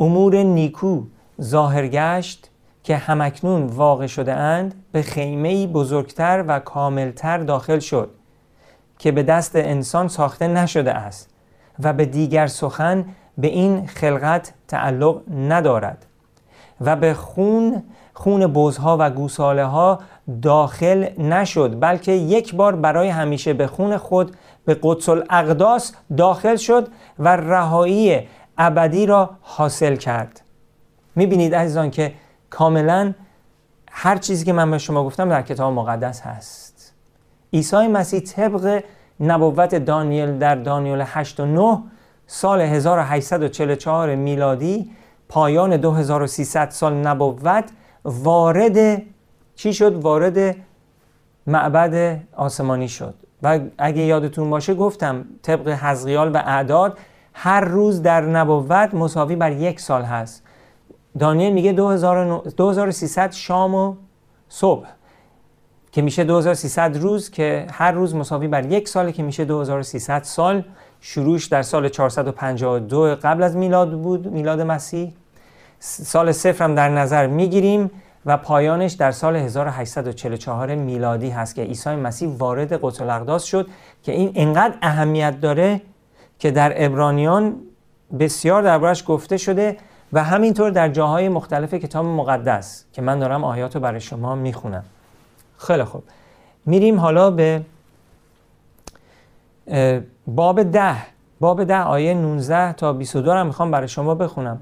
امور 0.00 0.36
نیکو 0.36 1.02
ظاهر 1.42 1.86
گشت 1.86 2.50
که 2.84 2.96
همکنون 2.96 3.66
واقع 3.66 4.06
شده 4.06 4.32
اند 4.32 4.74
به 4.92 5.02
خیمه 5.02 5.66
بزرگتر 5.66 6.44
و 6.48 6.58
کاملتر 6.58 7.38
داخل 7.38 7.78
شد 7.78 8.10
که 8.98 9.12
به 9.12 9.22
دست 9.22 9.56
انسان 9.56 10.08
ساخته 10.08 10.48
نشده 10.48 10.92
است 10.92 11.30
و 11.82 11.92
به 11.92 12.04
دیگر 12.04 12.46
سخن 12.46 13.04
به 13.38 13.46
این 13.48 13.86
خلقت 13.86 14.54
تعلق 14.68 15.20
ندارد 15.36 16.06
و 16.80 16.96
به 16.96 17.14
خون 17.14 17.82
خون 18.14 18.46
بزها 18.46 18.96
و 19.00 19.10
گوساله 19.10 19.64
ها 19.64 19.98
داخل 20.42 21.20
نشد 21.20 21.80
بلکه 21.80 22.12
یک 22.12 22.54
بار 22.54 22.76
برای 22.76 23.08
همیشه 23.08 23.52
به 23.52 23.66
خون 23.66 23.96
خود 23.96 24.36
به 24.64 24.78
قدس 24.82 25.08
الاقداس 25.08 25.92
داخل 26.16 26.56
شد 26.56 26.88
و 27.18 27.36
رهایی 27.36 28.28
ابدی 28.58 29.06
را 29.06 29.30
حاصل 29.40 29.96
کرد. 29.96 30.40
می‌بینید 31.16 31.54
عزیزان 31.54 31.90
که 31.90 32.12
کاملا 32.50 33.14
هر 33.90 34.16
چیزی 34.16 34.44
که 34.44 34.52
من 34.52 34.70
به 34.70 34.78
شما 34.78 35.04
گفتم 35.04 35.28
در 35.28 35.42
کتاب 35.42 35.72
مقدس 35.72 36.20
هست. 36.20 36.94
عیسی 37.52 37.86
مسیح 37.86 38.20
طبق 38.20 38.84
نبوت 39.20 39.74
دانیل 39.74 40.38
در 40.38 40.54
دانیل 40.54 41.02
8 41.06 41.40
و 41.40 41.46
9 41.46 41.82
سال 42.26 42.60
1844 42.60 44.14
میلادی 44.14 44.90
پایان 45.28 45.76
2300 45.76 46.70
سال 46.70 46.94
نبوت 46.94 47.70
وارد 48.04 49.02
چی 49.54 49.74
شد؟ 49.74 49.94
وارد 49.94 50.56
معبد 51.46 52.20
آسمانی 52.36 52.88
شد. 52.88 53.14
و 53.42 53.60
اگه 53.78 54.02
یادتون 54.02 54.50
باشه 54.50 54.74
گفتم 54.74 55.24
طبق 55.42 55.68
حزقیال 55.68 56.32
و 56.34 56.36
اعداد 56.36 56.98
هر 57.34 57.60
روز 57.60 58.02
در 58.02 58.20
نبوت 58.20 58.94
مساوی 58.94 59.36
بر 59.36 59.52
یک 59.52 59.80
سال 59.80 60.02
هست. 60.02 60.42
دانیل 61.18 61.52
میگه 61.52 61.72
2300 61.72 63.32
شام 63.32 63.74
و 63.74 63.94
صبح 64.48 64.86
که 65.92 66.02
میشه 66.02 66.24
2300 66.24 66.96
روز 66.96 67.30
که 67.30 67.66
هر 67.72 67.92
روز 67.92 68.14
مساوی 68.14 68.48
بر 68.48 68.72
یک 68.72 68.88
ساله 68.88 69.12
که 69.12 69.22
میشه 69.22 69.44
2300 69.44 70.22
سال. 70.22 70.64
شروعش 71.00 71.46
در 71.46 71.62
سال 71.62 71.88
452 71.88 73.16
قبل 73.22 73.42
از 73.42 73.56
میلاد 73.56 73.92
بود 73.92 74.26
میلاد 74.26 74.60
مسیح. 74.60 75.12
سال 75.80 76.32
صفر 76.32 76.64
هم 76.64 76.74
در 76.74 76.88
نظر 76.88 77.26
می‌گیریم. 77.26 77.90
و 78.26 78.36
پایانش 78.36 78.92
در 78.92 79.10
سال 79.10 79.36
1844 79.36 80.74
میلادی 80.74 81.30
هست 81.30 81.54
که 81.54 81.62
عیسی 81.62 81.90
مسیح 81.90 82.28
وارد 82.28 82.72
قدس 82.82 83.00
الاقداس 83.00 83.44
شد 83.44 83.66
که 84.02 84.12
این 84.12 84.32
انقدر 84.34 84.74
اهمیت 84.82 85.40
داره 85.40 85.80
که 86.38 86.50
در 86.50 86.84
ابرانیان 86.84 87.56
بسیار 88.18 88.62
دربارش 88.62 89.04
گفته 89.06 89.36
شده 89.36 89.76
و 90.12 90.24
همینطور 90.24 90.70
در 90.70 90.88
جاهای 90.88 91.28
مختلف 91.28 91.74
کتاب 91.74 92.04
مقدس 92.04 92.84
که 92.92 93.02
من 93.02 93.18
دارم 93.18 93.44
آیات 93.44 93.74
رو 93.74 93.80
برای 93.80 94.00
شما 94.00 94.34
می‌خونم. 94.34 94.84
خیلی 95.58 95.84
خوب. 95.84 96.02
میریم 96.66 97.00
حالا 97.00 97.30
به 97.30 97.62
باب 100.26 100.62
ده. 100.62 100.96
باب 101.40 101.64
ده 101.64 101.82
آیه 101.82 102.14
19 102.14 102.72
تا 102.72 102.92
22 102.92 103.34
رو 103.34 103.44
می‌خوام 103.44 103.70
برای 103.70 103.88
شما 103.88 104.14
بخونم. 104.14 104.60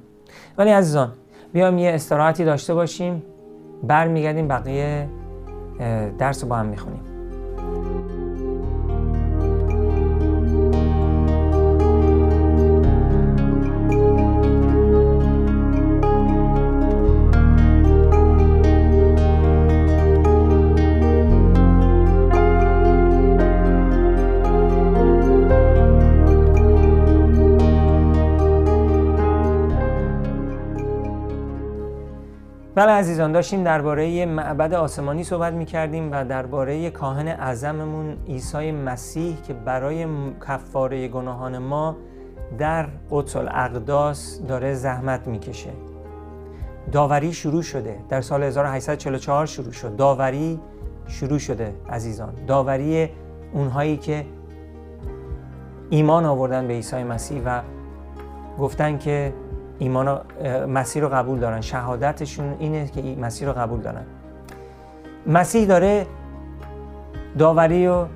ولی 0.59 0.71
عزیزان 0.71 1.13
بیام 1.53 1.79
یه 1.79 1.91
استراحتی 1.91 2.45
داشته 2.45 2.75
باشیم. 2.75 3.23
برمیگردیم 3.83 4.49
بقیه 4.49 5.09
درس 6.19 6.43
رو 6.43 6.49
با 6.49 6.57
هم 6.57 6.67
می‌خونیم. 6.67 7.10
بله 32.81 32.93
عزیزان 32.93 33.33
داشتیم 33.33 33.65
درباره 33.65 34.27
معبد 34.27 34.75
آسمانی 34.75 35.25
صحبت 35.25 35.53
می 35.53 35.65
کردیم 35.65 36.13
و 36.13 36.25
درباره 36.25 36.91
کاهن 36.91 37.29
اعظممون 37.29 38.17
عیسی 38.29 38.73
مسیح 38.73 39.37
که 39.43 39.55
برای 39.55 40.07
کفاره 40.49 41.09
گناهان 41.09 41.59
ما 41.59 41.97
در 42.59 42.87
قدس 43.11 43.37
الاقداس 43.37 44.41
داره 44.49 44.75
زحمت 44.75 45.27
می‌کشه. 45.27 45.71
داوری 46.93 47.33
شروع 47.33 47.63
شده. 47.63 47.97
در 48.09 48.21
سال 48.21 48.43
1844 48.43 49.47
شروع 49.47 49.73
شد. 49.73 49.97
داوری 49.97 50.61
شروع 51.07 51.39
شده 51.39 51.75
عزیزان. 51.89 52.33
داوری 52.47 53.09
اونهایی 53.53 53.97
که 53.97 54.25
ایمان 55.91 56.25
آوردن 56.25 56.69
به 56.69 56.75
عیسی 56.75 57.05
مسیح 57.05 57.43
و 57.45 57.61
گفتن 58.59 58.99
که 58.99 59.33
ایمان 59.81 60.21
مسیح 60.69 61.03
رو 61.03 61.09
قبول 61.09 61.39
دارن. 61.39 61.61
شهادتشون 61.61 62.57
اینه 62.59 62.87
که 62.87 63.17
مسیح 63.21 63.49
رو 63.49 63.55
قبول 63.55 63.81
دارن. 63.81 64.05
مسیح 65.27 65.67
داره 65.67 66.07
داوری 67.39 67.87
رو 67.87 68.07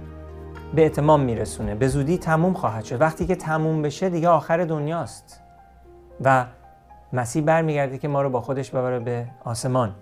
به 0.75 0.87
اتمام 0.87 1.21
میرسونه. 1.21 1.75
به 1.75 1.89
زودی 1.89 2.19
تموم 2.19 2.53
خواهد 2.53 2.85
شد. 2.85 3.01
وقتی 3.01 3.27
که 3.27 3.37
تموم 3.37 3.83
بشه 3.83 4.09
دیگه 4.09 4.29
آخر 4.29 4.65
دنیاست. 4.65 5.41
و 6.25 6.47
مسیح 7.13 7.43
برمیگرده 7.43 7.99
که 7.99 8.09
ما 8.09 8.23
رو 8.23 8.31
با 8.31 8.41
خودش 8.41 8.71
ببره 8.71 8.99
به 8.99 9.27
آسمان. 9.45 9.95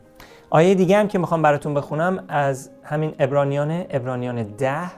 آیه 0.51 0.75
دیگه 0.75 0.99
هم 0.99 1.09
که 1.09 1.19
می‌خوام 1.19 1.43
براتون 1.43 1.75
بخونم 1.75 2.25
از 2.29 2.71
همین 2.83 3.15
ابرانیان 3.19 3.85
ابرانیان 3.91 4.43
ده. 4.43 4.91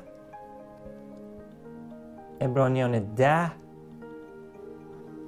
ابرانیان 2.40 2.98
ده 2.98 3.63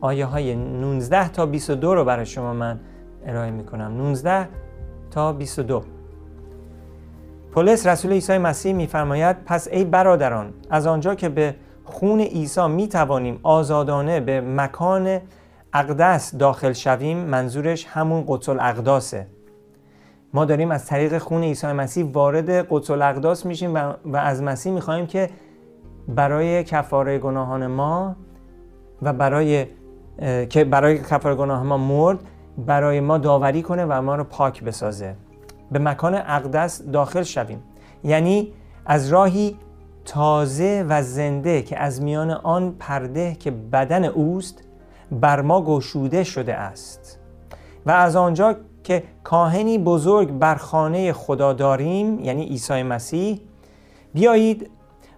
آیه 0.01 0.25
های 0.25 0.55
19 0.55 1.29
تا 1.29 1.47
22 1.47 1.95
رو 1.95 2.05
برای 2.05 2.27
شما 2.27 2.53
من 2.53 2.81
ارائه 3.27 3.51
می 3.51 3.65
کنم 3.65 3.97
19 3.97 4.49
تا 5.11 5.33
22 5.33 5.83
پولس 7.53 7.87
رسول 7.87 8.13
عیسی 8.13 8.39
مسیح 8.39 8.73
میفرماید 8.73 9.37
پس 9.45 9.69
ای 9.69 9.85
برادران 9.85 10.53
از 10.71 10.87
آنجا 10.87 11.15
که 11.15 11.29
به 11.29 11.55
خون 11.85 12.21
عیسی 12.21 12.69
می 12.69 12.89
توانیم 12.89 13.41
آزادانه 13.43 14.21
به 14.21 14.41
مکان 14.41 15.19
اقدس 15.73 16.35
داخل 16.35 16.73
شویم 16.73 17.19
منظورش 17.19 17.87
همون 17.87 18.25
قدس 18.27 18.49
الاقداسه. 18.49 19.27
ما 20.35 20.45
داریم 20.45 20.71
از 20.71 20.87
طریق 20.87 21.19
خون 21.19 21.43
عیسی 21.43 21.67
مسیح 21.67 22.05
وارد 22.05 22.51
قدس 22.51 22.91
الاقداس 22.91 23.47
میشیم 23.47 23.75
و, 23.75 23.93
و 24.05 24.17
از 24.17 24.43
مسیح 24.43 24.73
می‌خواهیم 24.73 25.07
که 25.07 25.31
برای 26.09 26.65
کفاره 26.65 27.19
گناهان 27.19 27.67
ما 27.67 28.17
و 29.03 29.13
برای 29.13 29.67
که 30.51 30.65
برای 30.65 30.99
کفار 30.99 31.35
گناه 31.35 31.63
ما 31.63 31.77
مرد 31.77 32.19
برای 32.67 33.01
ما 33.01 33.19
داوری 33.19 33.63
کنه 33.63 33.85
و 33.85 34.03
ما 34.03 34.17
رو 34.17 34.25
پاک 34.25 34.65
بسازه. 34.65 35.15
به 35.73 35.79
مکان 35.79 36.15
اقدس 36.15 36.83
داخل 36.83 37.23
شویم. 37.23 37.63
یعنی 38.05 38.53
از 38.87 39.09
راهی 39.09 39.57
تازه 40.05 40.87
و 40.89 41.03
زنده 41.03 41.63
که 41.63 41.79
از 41.79 42.03
میان 42.03 42.31
آن 42.31 42.75
پرده 42.79 43.35
که 43.35 43.51
بدن 43.51 44.05
اوست 44.05 44.63
بر 45.13 45.41
ما 45.41 45.63
گشوده 45.63 46.25
شده 46.25 46.55
است. 46.55 47.19
و 47.87 47.91
از 47.91 48.17
آنجا 48.17 48.57
که 48.85 49.03
کاهنی 49.25 49.79
بزرگ 49.79 50.39
بر 50.39 50.55
خانه 50.55 51.13
خدا 51.13 51.53
داریم 51.53 52.21
یعنی 52.21 52.45
عیسی 52.45 52.83
مسیح 52.83 53.41
بیایید 54.15 54.71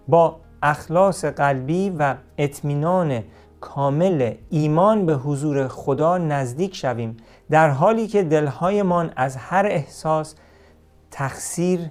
با 0.07 0.35
اخلاص 0.61 1.25
قلبی 1.25 1.89
و 1.89 2.15
اطمینان 2.37 3.23
کامل 3.61 4.33
ایمان 4.49 5.05
به 5.05 5.15
حضور 5.15 5.67
خدا 5.67 6.17
نزدیک 6.17 6.75
شویم 6.75 7.17
در 7.49 7.69
حالی 7.69 8.07
که 8.07 8.23
دلهایمان 8.23 9.13
از 9.15 9.35
هر 9.37 9.65
احساس 9.65 10.35
تقصیر 11.11 11.89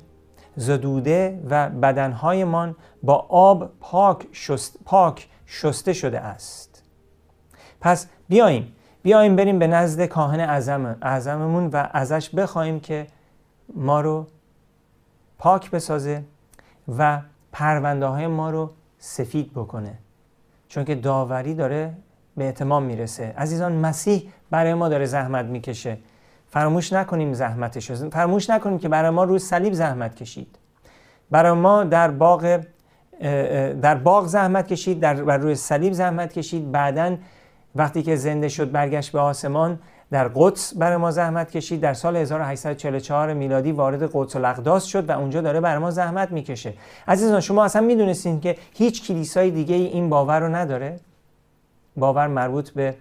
زدوده 0.56 1.40
و 1.50 1.68
بدنهایمان 1.68 2.76
با 3.02 3.26
آب 3.28 3.70
پاک, 3.80 4.26
شست، 4.32 4.76
پاک 4.84 5.28
شسته 5.46 5.92
شده 5.92 6.20
است. 6.20 6.82
پس 7.80 8.06
بیاییم 8.28 8.72
بیاییم 9.02 9.36
بریم 9.36 9.58
به 9.58 9.66
نزد 9.66 10.04
کاهن 10.04 10.40
اعظم 10.40 10.96
اعظممون 11.02 11.66
و 11.66 11.88
ازش 11.92 12.30
بخوایم 12.30 12.80
که 12.80 13.06
ما 13.74 14.00
رو 14.00 14.26
پاک 15.38 15.70
بسازه 15.70 16.24
و 16.98 17.20
پرونده 17.52 18.06
های 18.06 18.26
ما 18.26 18.50
رو 18.50 18.70
سفید 18.98 19.52
بکنه. 19.52 19.98
چون 20.78 20.84
که 20.84 20.94
داوری 20.94 21.54
داره 21.54 21.92
به 22.36 22.48
اتمام 22.48 22.82
می‌رسه. 22.82 23.34
عزیزان 23.38 23.72
مسیح 23.72 24.30
برای 24.50 24.74
ما 24.74 24.88
داره 24.88 25.04
زحمت 25.04 25.44
می‌کشه. 25.44 25.98
فراموش 26.48 26.92
نکنیم 26.92 27.32
زحمتش. 27.32 27.92
فراموش 27.92 28.50
نکنیم 28.50 28.78
که 28.78 28.88
برای 28.88 29.10
ما 29.10 29.24
روی 29.24 29.38
صلیب 29.38 29.72
زحمت 29.72 30.14
کشید. 30.14 30.58
برای 31.30 31.52
ما 31.52 31.84
در 31.84 32.10
باغ 32.10 32.60
در 33.82 33.94
باغ 33.94 34.26
زحمت 34.26 34.66
کشید 34.68 35.00
در 35.00 35.14
بر 35.14 35.36
روی 35.38 35.54
صلیب 35.54 35.92
زحمت 35.92 36.32
کشید. 36.32 36.72
بعدا 36.72 37.16
وقتی 37.74 38.02
که 38.02 38.16
زنده 38.16 38.48
شد 38.48 38.72
برگشت 38.72 39.12
به 39.12 39.18
آسمان 39.20 39.78
در 40.10 40.28
قدس 40.34 40.74
برای 40.74 40.96
ما 40.96 41.10
زحمت 41.10 41.50
کشید. 41.50 41.80
در 41.80 41.94
سال 41.94 42.16
1844 42.16 43.32
میلادی 43.32 43.72
وارد 43.72 44.10
قدس 44.12 44.36
الاقداس 44.36 44.84
شد 44.84 45.08
و 45.08 45.18
اونجا 45.18 45.40
داره 45.40 45.60
برای 45.60 45.78
ما 45.78 45.90
زحمت 45.90 46.32
می‌کشه. 46.32 46.74
عزیزان 47.08 47.40
شما 47.40 47.64
اصلا 47.64 47.82
می‌دونستین 47.82 48.40
که 48.40 48.56
هیچ 48.74 49.08
کلیسای 49.08 49.50
دیگه 49.50 49.74
این 49.74 50.10
باور 50.10 50.40
رو 50.40 50.48
نداره؟ 50.48 51.00
باور 51.96 52.26
مربوط 52.26 52.70
به 52.70 52.94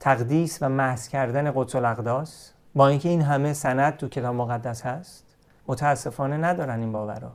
تقدیس 0.00 0.58
و 0.62 0.68
محض 0.68 1.08
کردن 1.08 1.52
قدس 1.54 1.74
الاقداس؟ 1.74 2.52
با 2.74 2.88
اینکه 2.88 3.08
این 3.08 3.22
همه 3.22 3.52
سند 3.52 3.96
تو 3.96 4.08
کتاب 4.08 4.34
مقدس 4.34 4.82
هست 4.82 5.24
متاسفانه 5.66 6.36
ندارن 6.36 6.80
این 6.80 6.92
باورا 6.92 7.32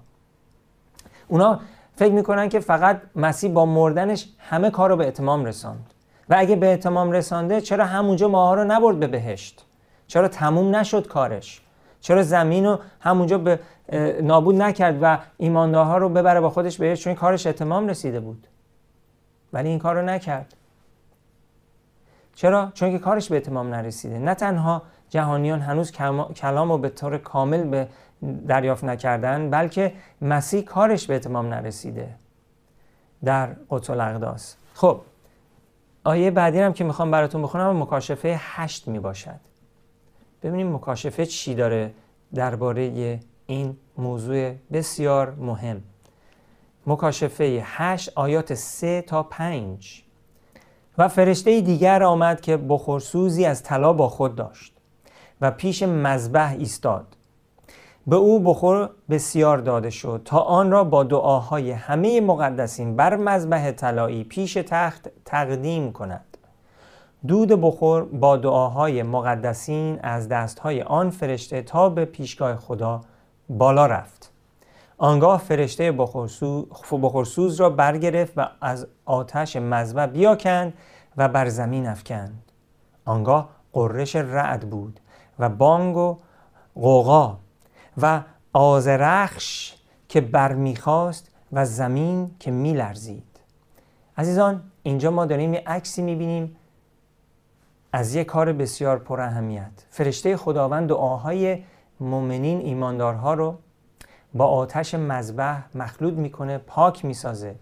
اونا 1.28 1.60
فکر 1.96 2.14
می‌کنن 2.14 2.50
که 2.50 2.60
فقط 2.60 3.02
مسیح 3.16 3.52
با 3.52 3.66
مردنش 3.66 4.30
همه 4.40 4.70
کار 4.70 4.90
رو 4.90 4.96
به 4.96 5.08
اتمام 5.08 5.46
رساند. 5.46 5.94
و 6.30 6.36
اگه 6.38 6.56
به 6.56 6.74
اتمام 6.74 7.12
رسانده 7.12 7.62
چرا 7.62 7.86
همونجا 7.86 8.28
ماها 8.28 8.54
رو 8.54 8.64
نبرد 8.64 9.00
به 9.00 9.08
بهشت؟ 9.08 9.66
چرا 10.08 10.28
تموم 10.28 10.76
نشد 10.76 11.08
کارش؟ 11.08 11.62
چرا 12.00 12.24
زمین 12.24 12.66
رو 12.66 12.80
همونجا 13.00 13.38
به 13.38 13.60
نابود 14.22 14.56
نکرد 14.56 15.00
و 15.02 15.20
ایماندارها 15.38 15.98
رو 15.98 16.10
ببره 16.10 16.40
با 16.40 16.50
خودش 16.50 16.78
بهشت؟ 16.78 17.04
چون 17.04 17.14
کارش 17.14 17.48
اتمام 17.48 17.88
رسیده 17.88 18.20
بود. 18.20 18.48
ولی 19.54 19.70
این 19.70 19.80
کار 19.80 19.96
رو 19.96 20.02
نکرد. 20.02 20.56
چرا؟ 22.36 22.72
چون 22.74 22.92
که 22.92 23.00
کارش 23.00 23.30
به 23.30 23.38
اتمام 23.38 23.68
نرسیده. 23.68 24.20
نه 24.20 24.34
تنها 24.34 24.82
جهانیان 25.10 25.62
هنوز 25.62 25.92
کلام 26.36 26.72
رو 26.72 26.78
به 26.78 26.90
طور 26.90 27.18
کامل 27.18 27.64
به 27.64 27.88
دریافت 28.48 28.84
نکردن 28.84 29.50
بلکه 29.50 29.94
مسیح 30.22 30.62
کارش 30.62 31.08
به 31.08 31.16
اتمام 31.16 31.48
نرسیده 31.48 32.16
در 33.24 33.50
قدس 33.70 33.90
الاقداس 33.90 34.56
خب 34.74 35.02
آیه 36.06 36.32
بعدی 36.32 36.60
هم 36.60 36.74
که 36.74 36.84
می‌خوام 36.84 37.12
براتون 37.12 37.42
بخونم 37.42 37.82
مکاشفه 37.82 38.36
هشت 38.40 38.88
می 38.88 39.00
باشد 39.00 39.40
ببینیم 40.44 40.76
مکاشفه 40.76 41.26
چی 41.26 41.56
داره 41.56 41.92
درباره 42.34 43.20
این 43.48 43.78
موضوع 43.98 44.54
بسیار 44.74 45.32
مهم. 45.32 45.84
مکاشفه 46.88 47.62
هشت 47.66 48.12
آیات 48.16 48.54
سه 48.54 49.02
تا 49.02 49.24
پنج. 49.24 50.04
و 50.98 51.08
فرشته 51.08 51.62
دیگر 51.62 52.04
آمد 52.04 52.42
که 52.42 52.58
بخورسوزی 52.58 53.46
از 53.46 53.64
طلا 53.64 53.94
با 53.94 54.10
خود 54.10 54.36
داشت 54.36 54.74
و 55.42 55.52
پیش 55.52 55.84
مذبح 55.84 56.56
ایستاد. 56.60 57.15
به 58.08 58.16
او 58.16 58.40
بخور 58.40 58.90
بسیار 59.10 59.58
داده 59.58 59.90
شد 59.90 60.22
تا 60.26 60.40
آن 60.40 60.72
را 60.72 60.84
با 60.84 61.04
دعاهای 61.04 61.72
همه 61.72 62.22
مقدسین 62.22 62.96
بر 62.96 63.16
مذبح 63.16 63.72
طلایی 63.72 64.24
پیش 64.24 64.54
تخت 64.54 65.10
تقدیم 65.26 65.92
کند. 65.92 66.38
دود 67.28 67.48
بخور 67.48 68.04
با 68.04 68.38
دعاهای 68.38 69.04
مقدسین 69.04 70.00
از 70.04 70.30
دستهای 70.30 70.82
آن 70.82 71.10
فرشته 71.10 71.62
تا 71.62 71.90
به 71.90 72.06
پیشگاه 72.06 72.56
خدا 72.56 73.02
بالا 73.50 73.86
رفت. 73.86 74.32
آنگاه 74.98 75.40
فرشته 75.40 75.92
بخورسوز 76.92 77.56
را 77.56 77.70
برگرفت 77.70 78.34
و 78.38 78.48
از 78.62 78.88
آتش 79.06 79.56
مذبح 79.56 80.06
بیاکند 80.06 80.74
و 81.18 81.28
بر 81.28 81.50
زمین 81.50 81.88
افکند. 81.88 82.52
آنگاه 83.06 83.50
قررش 83.74 84.16
رعد 84.16 84.70
بود 84.70 85.00
و 85.40 85.50
بانگ 85.50 85.98
و 85.98 86.18
قوقا 86.76 87.38
و 88.02 88.22
آزرخش 88.54 89.74
که 90.10 90.22
برمیخواست 90.22 91.32
و 91.52 91.66
زمین 91.66 92.32
که 92.40 92.52
میلرزید. 92.52 93.40
عزیزان 94.18 94.64
اینجا 94.84 95.12
ما 95.12 95.26
داریم 95.26 95.54
یه 95.54 95.64
عکسی 95.68 96.02
می‌بینیم 96.02 96.56
از 97.94 98.16
یک 98.16 98.28
کار 98.28 98.54
بسیار 98.54 99.00
پر 99.00 99.22
اهمیت. 99.22 99.72
فرشته 99.90 100.38
خداوند 100.38 100.90
دعاهای 100.90 101.64
مؤمنین 102.00 102.60
ایماندارها 102.60 103.34
رو 103.34 103.56
با 104.34 104.46
آتش 104.46 104.94
مذبح 104.94 105.58
مخلوط 105.76 106.14
می‌کنه 106.14 106.58
پاک 106.58 107.06
می‌سازه. 107.06 107.56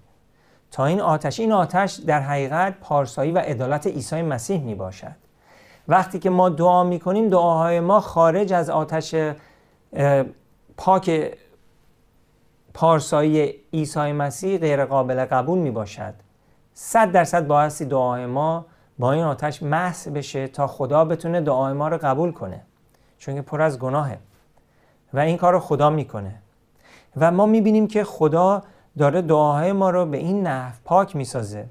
تا 0.72 0.86
این 0.86 1.02
آتش 1.02 1.39
این 1.39 1.52
آتش 1.52 1.93
در 1.93 2.19
حقیقت 2.19 2.76
پارسایی 2.82 3.32
و 3.32 3.38
عدالت 3.38 3.88
عیسی 3.88 4.22
مسیح 4.22 4.62
می‌باشد. 4.62 5.15
وقتی 5.88 6.19
که 6.19 6.30
ما 6.30 6.50
دعا 6.50 6.84
می‌کنیم 6.84 7.30
دعاهای 7.30 7.80
ما 7.80 8.00
خارج 8.00 8.54
از 8.54 8.69
آتش 8.69 9.15
پاک 10.77 11.38
پارسایی 12.73 13.53
عیسی 13.73 14.12
مسیح 14.12 14.58
غیر 14.58 14.86
قابل 14.86 15.25
قبول 15.25 15.60
می 15.60 15.71
باشد 15.71 16.13
صد 16.73 17.12
درصد 17.12 17.47
باعثی 17.47 17.86
دعای 17.86 18.25
ما 18.25 18.65
با 18.99 19.12
این 19.12 19.23
آتش 19.23 19.63
محض 19.63 20.08
بشه 20.08 20.47
تا 20.47 20.67
خدا 20.67 21.06
بتونه 21.06 21.41
دعای 21.41 21.73
ما 21.73 21.88
رو 21.88 21.97
قبول 21.97 22.32
کنه 22.32 22.62
چون 23.17 23.36
که 23.36 23.41
پر 23.41 23.62
از 23.62 23.79
گناهه 23.79 24.17
و 25.13 25.19
این 25.19 25.38
کار 25.38 25.53
رو 25.53 25.60
خدا 25.60 25.89
می‌کنه. 25.89 26.36
و 27.17 27.32
ما 27.32 27.45
می‌بینیم 27.45 27.88
که 27.88 28.03
خدا 28.03 28.63
داره 28.97 29.21
دعاهای 29.21 29.71
ما 29.71 29.89
رو 29.89 30.06
به 30.06 30.17
این 30.17 30.47
نحو 30.47 30.75
پاک 30.86 31.15
می‌سازه 31.15 31.65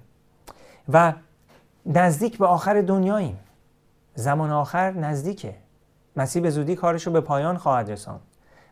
و 0.92 1.12
نزدیک 1.87 2.38
به 2.38 2.46
آخر 2.46 2.80
دنیاییم. 2.80 3.38
زمان 4.14 4.50
آخر 4.50 4.90
نزدیکه. 4.90 5.54
مسیح 6.16 6.42
به 6.42 6.51
زودی 6.51 6.77
کارش 6.77 7.07
رو 7.07 7.12
به 7.12 7.20
پایان 7.20 7.57
خواهد 7.57 7.90
رساند 7.90 8.20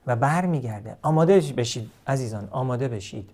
و 0.07 0.17
بر 0.17 0.47
میگرده 0.47 0.97
آماده 1.03 1.37
بشید 1.57 1.91
عزیزان 2.07 2.49
آماده 2.51 2.89
بشید. 2.89 3.31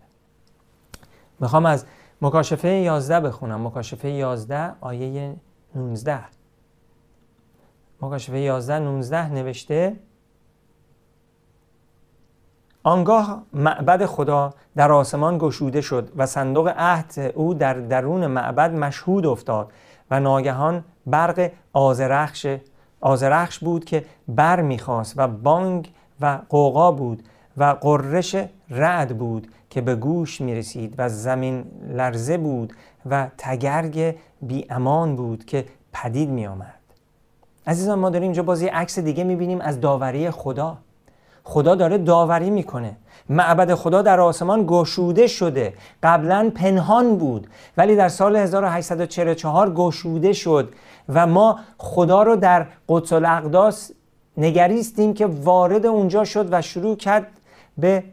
می‌خوام 1.40 1.66
از 1.66 1.85
مکاشفه 2.23 2.69
11 2.69 3.21
بخونم. 3.21 3.66
مکاشفه 3.66 4.09
11 4.09 4.73
آیه 4.81 5.37
19 5.75 6.19
مکاشفه 8.01 8.38
11 8.38 8.79
19 8.79 9.33
نوشته 9.33 9.97
آنگاه 12.83 13.42
معبد 13.53 14.07
خدا 14.07 14.55
در 14.77 14.92
آسمان 14.92 15.38
گشوده 15.38 15.81
شد 15.81 16.12
و 16.16 16.27
صندوق 16.27 16.73
عهد 16.77 17.33
او 17.35 17.55
در 17.55 17.75
درون 17.75 18.27
معبد 18.27 18.75
مشهود 18.75 19.27
افتاد 19.27 19.73
و 20.11 20.21
ناگهان 20.21 20.85
برق 21.07 21.51
آزرخش 21.73 22.57
آزرخش 23.07 23.59
بود 23.59 23.85
که 23.85 24.05
بر 24.29 24.61
می‌خواست 24.61 25.14
و 25.16 25.29
بانگ 25.29 25.92
و 26.21 26.38
قوقا 26.49 26.92
بود 26.92 27.23
و 27.57 27.64
قررش 27.81 28.37
رعد 28.71 29.19
بود 29.19 29.49
که 29.71 29.81
به 29.81 29.95
گوش 29.95 30.40
می 30.40 30.55
رسید 30.55 30.95
و 30.99 31.09
زمین 31.09 31.64
لرزه 31.88 32.38
بود 32.38 32.73
و 33.11 33.29
تگرگ 33.38 34.16
بی 34.42 34.66
امان 34.71 35.16
بود 35.16 35.45
که 35.45 35.64
پدید 35.92 36.29
می 36.31 36.47
آمد 36.47 36.75
عزیزان 37.66 37.99
ما 37.99 38.11
داریم 38.11 38.23
اینجا 38.23 38.42
بازی 38.42 38.66
عکس 38.66 38.99
دیگه 38.99 39.25
می 39.25 39.37
بینیم 39.37 39.61
از 39.61 39.81
داوری 39.81 40.31
خدا. 40.31 40.79
خدا 41.45 41.75
داره 41.75 41.99
داوری 41.99 42.51
می‌کنه. 42.51 42.97
معبد 43.29 43.75
خدا 43.75 44.03
در 44.03 44.21
آسمان 44.21 44.64
گشوده 44.66 45.27
شده. 45.27 45.75
قبلا 46.03 46.53
پنهان 46.55 47.16
بود 47.19 47.47
ولی 47.77 47.97
در 47.97 48.09
سال 48.09 48.37
1844 48.37 49.75
گشوده 49.75 50.33
شد. 50.33 50.73
و 51.09 51.27
ما 51.27 51.59
خدا 51.79 52.23
رو 52.23 52.37
در 52.37 52.66
قدس 52.88 53.12
الاقداس 53.12 53.90
نگریستیم 54.37 55.14
که 55.14 55.27
وارد 55.27 55.87
اونجا 55.87 56.25
شد 56.25 56.49
و 56.51 56.62
شروع 56.62 56.97
کرد 56.97 57.27
به 57.79 58.05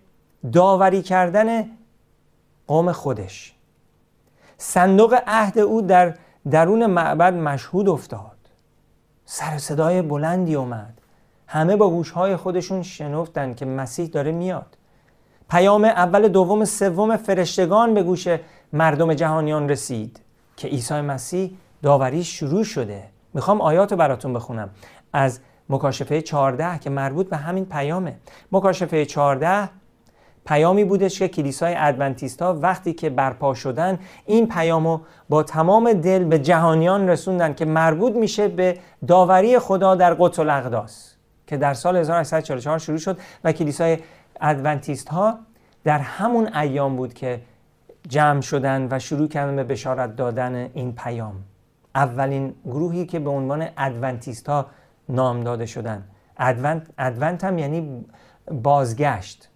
داوری 0.51 1.01
کردن 1.01 1.65
قوم 2.67 2.91
خودش. 2.91 3.53
صندوق 4.57 5.19
عهد 5.27 5.59
او 5.59 5.81
در 5.81 6.13
درون 6.51 6.85
معبد 6.85 7.33
مشهود 7.33 7.89
افتاد. 7.89 8.37
سر 9.25 9.57
صدای 9.57 10.01
بلندی 10.01 10.55
اومد. 10.55 10.97
همه 11.47 11.75
با 11.75 11.89
گوشهای 11.89 12.35
خودشون 12.35 12.83
شنفتن 12.83 13.53
که 13.53 13.65
مسیح 13.65 14.07
داره 14.07 14.31
میاد. 14.31 14.77
پیام 15.49 15.85
اول 15.85 16.27
دوم 16.27 16.65
سوم 16.65 17.17
فرشتگان 17.17 17.93
به 17.93 18.03
گوش 18.03 18.27
مردم 18.73 19.13
جهانیان 19.13 19.69
رسید 19.69 20.19
که 20.57 20.67
عیسی 20.67 21.01
مسیح 21.01 21.51
داوری 21.83 22.23
شروع 22.23 22.63
شده. 22.63 23.03
می‌خوام 23.33 23.61
آیات 23.61 23.91
رو 23.91 23.97
براتون 23.97 24.33
بخونم. 24.33 24.69
از 25.13 25.39
مکاشفه 25.69 26.21
14 26.21 26.79
که 26.79 26.89
مربوط 26.89 27.29
به 27.29 27.37
همین 27.37 27.65
پیامه. 27.65 28.15
مکاشفه 28.51 29.05
14 29.05 29.69
پیامی 30.45 30.83
بودش 30.83 31.19
که 31.19 31.27
کلیسای 31.27 31.75
ادونتیستا 31.77 32.53
وقتی 32.53 32.93
که 32.93 33.09
برپا 33.09 33.53
شدن 33.53 33.99
این 34.25 34.47
پیامو 34.47 34.99
با 35.29 35.43
تمام 35.43 35.93
دل 35.93 36.23
به 36.23 36.39
جهانیان 36.39 37.09
رسوندن 37.09 37.53
که 37.53 37.65
مربوط 37.65 38.13
میشه 38.13 38.47
به 38.47 38.77
داوری 39.07 39.59
خدا 39.59 39.95
در 39.95 40.13
قدس 40.13 40.39
الاقداس 40.39 41.15
که 41.47 41.57
در 41.57 41.73
سال 41.73 41.97
1844 41.97 42.79
شروع 42.79 42.97
شد 42.97 43.17
و 43.43 43.51
کلیسای 43.51 43.97
ادونتیست 44.41 45.09
ها 45.09 45.39
در 45.83 45.99
همون 45.99 46.55
ایام 46.55 46.95
بود 46.95 47.13
که 47.13 47.41
جمع 48.07 48.41
شدن 48.41 48.87
و 48.91 48.99
شروع 48.99 49.27
کردن 49.27 49.55
به 49.55 49.63
بشارت 49.63 50.15
دادن 50.15 50.69
این 50.73 50.95
پیام. 50.95 51.35
اولین 51.95 52.53
گروهی 52.65 53.05
که 53.05 53.19
به 53.19 53.29
عنوان 53.29 53.67
ادونتیست 53.77 54.49
ها 54.49 54.65
نام 55.09 55.41
داده 55.41 55.65
شدن. 55.65 56.03
Advent, 56.37 56.87
Advent 56.97 57.43
هم 57.43 57.57
یعنی 57.57 58.05
بازگشت. 58.51 59.49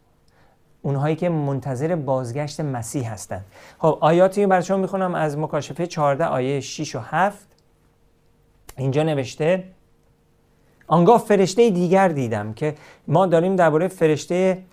اونهایی 0.81 1.15
که 1.15 1.29
منتظر 1.29 1.95
بازگشت 1.95 2.59
مسیح 2.59 3.13
هستند 3.13 3.45
خب 3.79 3.97
آیاتی 4.01 4.45
برای 4.45 4.63
شما 4.63 4.77
می‌خونم 4.77 5.15
از 5.15 5.37
مکاشفه 5.37 5.87
14 5.87 6.25
آیه 6.25 6.59
6 6.59 6.95
و 6.95 6.99
7 6.99 7.47
اینجا 8.77 9.03
نوشته 9.03 9.63
آنگاه 10.87 11.19
فرشته 11.19 11.69
دیگر 11.69 12.07
دیدم 12.07 12.53
که 12.53 12.75
ما 13.07 13.25
داریم 13.25 13.55
درباره 13.55 13.87
فرشته 13.87 14.63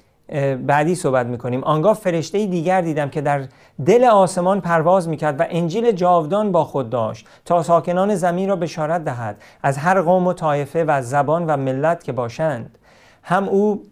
بعدی 0.66 0.94
صحبت 0.94 1.26
می‌کنیم. 1.26 1.64
آنگاه 1.64 1.94
فرشته 1.94 2.46
دیگر 2.46 2.80
دیدم 2.80 3.10
که 3.10 3.20
در 3.20 3.44
دل 3.86 4.04
آسمان 4.04 4.60
پرواز 4.60 5.08
می‌کرد 5.08 5.40
و 5.40 5.44
انجیل 5.48 5.92
جاودان 5.92 6.52
با 6.52 6.64
خود 6.64 6.90
داشت 6.90 7.26
تا 7.44 7.62
ساکنان 7.62 8.14
زمین 8.14 8.48
را 8.48 8.56
بشارت 8.56 9.04
دهد 9.04 9.36
از 9.62 9.78
هر 9.78 10.00
قوم 10.00 10.26
و 10.26 10.32
طایفه 10.32 10.84
و 10.84 11.02
زبان 11.02 11.46
و 11.46 11.56
ملت 11.56 12.04
که 12.04 12.12
باشند. 12.12 12.78
هم 13.22 13.48
او, 13.48 13.82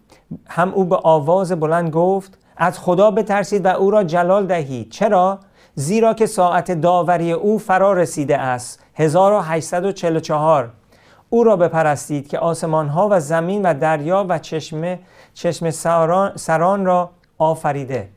هم 0.47 0.73
او 0.73 0.85
به 0.85 0.99
آواز 1.03 1.51
بلند 1.51 1.89
گفت 1.89 2.37
از 2.57 2.79
خدا 2.79 3.11
بترسید 3.11 3.65
و 3.65 3.67
او 3.67 3.91
را 3.91 4.03
جلال 4.03 4.45
دهید. 4.45 4.91
چرا؟ 4.91 5.39
زیرا 5.75 6.13
که 6.13 6.25
ساعت 6.25 6.71
داوری 6.71 7.31
او 7.31 7.59
فرا 7.59 7.93
رسیده 7.93 8.37
است. 8.37 8.83
1844 8.95 10.69
او 11.29 11.43
را 11.43 11.55
بپرستید 11.55 12.27
که 12.27 12.39
آسمان 12.39 12.87
ها 12.87 13.07
و 13.11 13.19
زمین 13.19 13.61
و 13.61 13.73
دریا 13.73 14.25
و 14.29 14.39
چشمه 14.39 14.99
چشم 15.33 15.69
سران, 16.35 16.85
را 16.85 17.09
آفریده. 17.37 18.09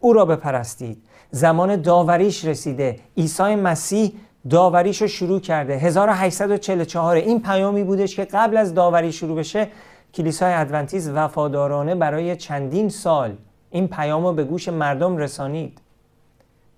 او 0.00 0.12
را 0.12 0.24
بپرستید. 0.24 1.02
زمان 1.30 1.82
داوریش 1.82 2.44
رسیده. 2.44 3.00
عیسی 3.16 3.54
مسیح 3.54 4.12
داوریش 4.50 5.02
رو 5.02 5.08
شروع 5.08 5.40
کرده. 5.40 5.74
1844 5.74 7.16
این 7.16 7.42
پیامی 7.42 7.84
بودش 7.84 8.16
که 8.16 8.24
قبل 8.24 8.56
از 8.56 8.74
داوری 8.74 9.12
شروع 9.12 9.36
بشه 9.36 9.68
کلیسای 10.14 10.52
ادونتیز 10.54 11.08
وفادارانه 11.08 11.94
برای 11.94 12.36
چندین 12.36 12.88
سال 12.88 13.36
این 13.70 13.88
پیام 13.88 14.26
رو 14.26 14.32
به 14.32 14.44
گوش 14.44 14.68
مردم 14.68 15.16
رسانید. 15.16 15.80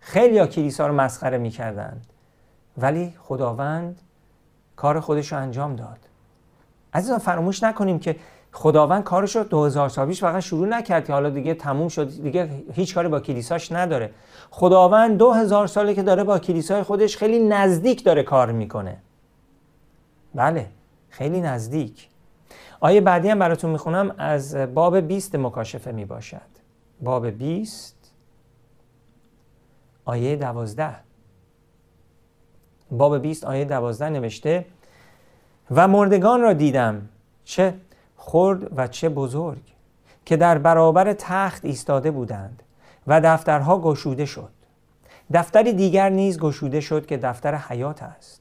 خیلی 0.00 0.38
ها 0.38 0.46
کلیسا 0.46 0.86
رو 0.86 0.94
مسخره 0.94 1.38
می‌کردند. 1.38 2.06
ولی 2.78 3.14
خداوند 3.18 4.00
کار 4.76 5.00
خودش 5.00 5.32
رو 5.32 5.38
انجام 5.38 5.76
داد. 5.76 5.98
عزیزان 6.94 7.18
فراموش 7.18 7.62
نکنیم 7.62 7.98
که 7.98 8.16
خداوند 8.56 9.04
کارش 9.04 9.36
رو 9.36 9.44
2000 9.44 9.88
سال 9.88 10.06
پیش 10.06 10.20
فقط 10.20 10.42
شروع 10.42 10.66
نکرد 10.68 11.04
که 11.04 11.12
حالا 11.12 11.30
دیگه 11.30 11.54
تموم 11.54 11.88
شد. 11.88 12.22
دیگه 12.22 12.50
هیچ 12.72 12.94
کاری 12.94 13.08
با 13.08 13.20
کلیساش 13.20 13.72
نداره. 13.72 14.10
خداوند 14.50 15.18
2000 15.18 15.66
ساله 15.66 15.94
که 15.94 16.02
داره 16.02 16.24
با 16.24 16.38
کلیسای 16.38 16.82
خودش 16.82 17.16
خیلی 17.16 17.38
نزدیک 17.38 18.04
داره 18.04 18.22
کار 18.22 18.52
می‌کنه. 18.52 18.96
بله 20.34 20.66
خیلی 21.08 21.40
نزدیک. 21.40 22.08
آیه 22.80 23.00
بعدی 23.00 23.28
هم 23.28 23.38
براتون 23.38 23.70
می‌خونم 23.70 24.14
از 24.18 24.56
باب 24.56 24.96
20 24.96 25.34
مکاشفه 25.34 25.92
می‌باشد. 25.92 26.40
باب 27.00 27.26
20 27.26 28.12
آیه 30.04 30.36
12 30.36 30.94
باب 32.90 33.18
20 33.18 33.44
آیه 33.44 33.64
12 33.64 34.08
نوشته 34.08 34.66
و 35.70 35.88
مردگان 35.88 36.40
را 36.40 36.52
دیدم. 36.52 37.08
چه؟ 37.44 37.74
خرد 38.26 38.78
و 38.78 38.86
چه 38.86 39.08
بزرگ 39.08 39.62
که 40.24 40.36
در 40.36 40.58
برابر 40.58 41.12
تخت 41.12 41.64
ایستاده 41.64 42.10
بودند 42.10 42.62
و 43.06 43.20
دفترها 43.20 43.78
گشوده 43.78 44.24
شد. 44.24 44.50
دفتری 45.32 45.72
دیگر 45.72 46.08
نیز 46.08 46.38
گشوده 46.38 46.80
شد 46.80 47.06
که 47.06 47.16
دفتر 47.16 47.54
حیات 47.54 48.02
است. 48.02 48.40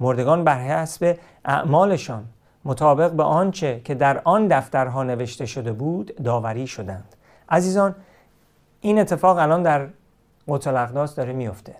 مردگان 0.00 0.44
بر 0.44 0.58
حسب 0.58 1.18
اعمالشان 1.44 2.24
مطابق 2.64 3.12
به 3.12 3.22
آنچه 3.22 3.80
که 3.84 3.94
در 3.94 4.20
آن 4.24 4.48
دفترها 4.48 5.02
نوشته 5.02 5.46
شده 5.46 5.72
بود 5.72 6.14
داوری 6.24 6.66
شدند. 6.66 7.16
عزیزان 7.48 7.94
این 8.80 8.98
اتفاق 8.98 9.38
الان 9.38 9.62
در 9.62 9.88
قدس 10.48 11.14
داره 11.14 11.32
میفته 11.32 11.74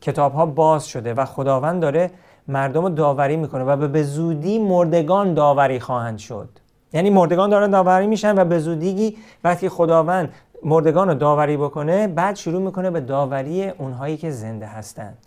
کتاب 0.00 0.32
ها 0.32 0.46
باز 0.46 0.86
شده 0.86 1.14
و 1.14 1.24
خداوند 1.24 1.82
داره 1.82 2.10
مردم 2.48 2.82
رو 2.82 2.88
داوری 2.88 3.36
می‌کنه 3.36 3.64
و 3.64 3.88
به 3.88 4.02
زودی 4.02 4.58
مردگان 4.58 5.34
داوری 5.34 5.80
خواهند 5.80 6.18
شد. 6.18 6.48
یعنی 6.92 7.10
مردگان 7.10 7.50
دارن 7.50 7.70
داوری 7.70 8.06
میشن 8.06 8.38
و 8.38 8.44
به 8.44 8.58
زودی 8.58 9.16
وقتی 9.44 9.68
خداوند 9.68 10.32
مردگان 10.62 11.08
رو 11.08 11.14
داوری 11.14 11.56
بکنه 11.56 12.08
بعد 12.08 12.36
شروع 12.36 12.62
می‌کنه 12.62 12.90
به 12.90 13.00
داوری 13.00 13.68
اونهایی 13.68 14.16
که 14.16 14.30
زنده 14.30 14.66
هستند 14.66 15.18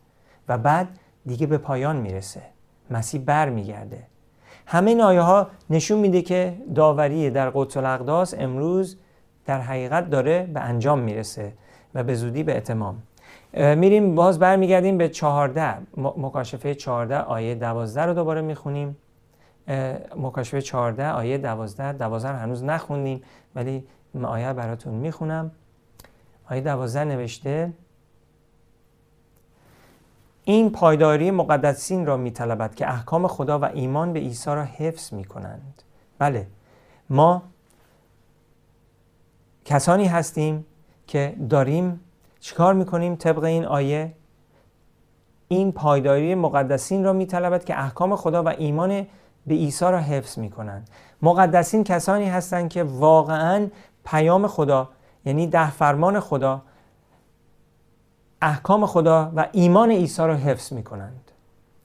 و 0.50 0.58
بعد 0.58 0.88
دیگه 1.26 1.48
به 1.48 1.58
پایان 1.58 1.96
می‌رسه. 1.96 2.42
مسیح 2.92 3.22
بر 3.26 3.50
میگرده 3.50 4.04
همه 4.66 4.92
این 4.92 5.02
آیه 5.02 5.22
ها 5.22 5.48
نشون 5.70 6.00
میده 6.00 6.22
که 6.22 6.54
داوری 6.76 7.30
در 7.30 7.50
قدس 7.50 7.78
الاقداس 7.78 8.34
امروز 8.38 8.98
در 9.46 9.62
حقیقت 9.62 10.10
داره 10.10 10.50
به 10.54 10.60
انجام 10.60 11.00
می‌رسه 11.00 11.54
و 11.96 12.04
به 12.04 12.16
زودی 12.16 12.44
به 12.44 12.58
اتمام. 12.58 13.04
میریم 13.54 14.16
باز 14.16 14.40
برمیگردیم 14.40 14.98
به 14.98 15.10
چهارده 15.10 15.74
مکاشفه 15.98 16.76
چهارده 16.76 17.18
آیه 17.18 17.56
دوازده 17.56 18.02
رو 18.02 18.14
دوباره 18.14 18.42
می‌خونیم. 18.42 18.98
مکاشفه 20.16 20.62
14 20.62 21.10
آیه 21.10 21.38
12 21.38 21.94
12 21.94 22.30
هنوز 22.30 22.64
نخوندیم 22.64 23.22
ولی 23.56 23.88
آیه 24.24 24.54
براتون 24.54 24.94
می‌خونم. 24.94 25.52
آیه 26.50 26.62
12 26.62 27.04
نوشته 27.04 27.74
این 30.44 30.72
پایداری 30.72 31.32
مقدسین 31.32 32.06
را 32.06 32.18
میطلبد 32.18 32.76
که 32.76 32.90
احکام 32.90 33.28
خدا 33.28 33.60
و 33.60 33.66
ایمان 33.66 34.14
به 34.14 34.20
عیسی 34.20 34.50
را 34.50 34.64
حفظ 34.64 35.14
می‌کنند. 35.14 35.82
بله 36.20 36.48
ما 37.10 37.44
کسانی 39.66 40.06
هستیم 40.08 40.66
که 41.08 41.36
داریم 41.50 42.00
چیکار 42.40 42.74
می‌کنیم؟ 42.74 43.16
طبق 43.16 43.44
این 43.44 43.66
آیه 43.66 44.14
این 45.48 45.72
پایداری 45.72 46.36
مقدسین 46.36 47.04
را 47.04 47.14
میطلبد 47.14 47.64
که 47.64 47.80
احکام 47.80 48.16
خدا 48.16 48.44
و 48.44 48.48
ایمان 48.48 49.08
به 49.48 49.54
عیسی 49.54 49.86
را 49.86 50.00
حفظ 50.00 50.40
می‌کنند. 50.40 50.90
مقدسین 51.22 51.84
کسانی 51.84 52.30
هستند 52.30 52.70
که 52.70 52.84
واقعا 52.84 53.68
پیام 54.06 54.48
خدا 54.48 54.90
یعنی 55.26 55.48
ده 55.48 55.72
فرمان 55.72 56.20
خدا 56.20 56.62
احکام 58.42 58.86
خدا 58.86 59.32
و 59.36 59.48
ایمان 59.52 59.92
عیسی 59.92 60.22
را 60.22 60.36
حفظ 60.36 60.74
می‌کنند. 60.74 61.32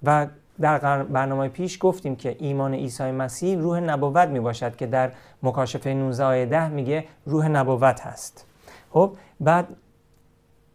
و 0.02 0.26
در 0.60 1.02
برنامه 1.02 1.48
پیش 1.48 1.78
گفتیم 1.80 2.16
که 2.16 2.36
ایمان 2.38 2.74
عیسی 2.74 3.10
مسیح 3.10 3.58
روح 3.58 3.80
نبوت 3.80 4.28
می 4.28 4.40
باشد 4.40 4.76
که 4.76 4.86
در 4.86 5.12
مکاشفه 5.42 5.94
19 5.94 6.24
آیه 6.24 6.46
10 6.46 6.68
میگه 6.68 7.04
روح 7.26 7.48
نبوت 7.48 8.00
هست. 8.00 8.46
خب 8.90 9.16
بعد 9.40 9.68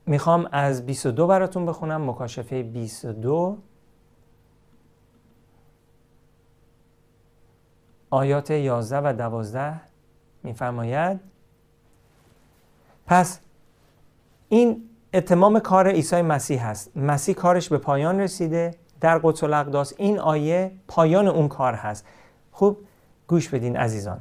می‌خوام 0.05 0.49
از 0.51 0.85
22 0.85 1.27
براتون 1.27 1.65
بخونم 1.65 2.09
مکاشفه 2.09 2.63
22 2.63 3.57
آیات 8.13 8.51
11 8.51 8.97
و 8.97 9.13
12 9.13 9.73
میفرماید. 10.43 11.19
پس 13.07 13.39
این 14.49 14.89
اتمام 15.13 15.59
کار 15.59 15.87
عیسی 15.87 16.21
مسیح 16.21 16.67
هست. 16.67 16.97
مسیح 16.97 17.35
کارش 17.35 17.69
به 17.69 17.77
پایان 17.77 18.19
رسیده. 18.19 18.75
در 19.01 19.17
قدس 19.17 19.43
الاقداس 19.43 19.93
این 19.97 20.19
آیه 20.19 20.71
پایان 20.87 21.27
اون 21.27 21.47
کار 21.47 21.73
هست. 21.73 22.05
خوب 22.51 22.77
گوش 23.27 23.49
بدین 23.49 23.77
عزیزان. 23.77 24.19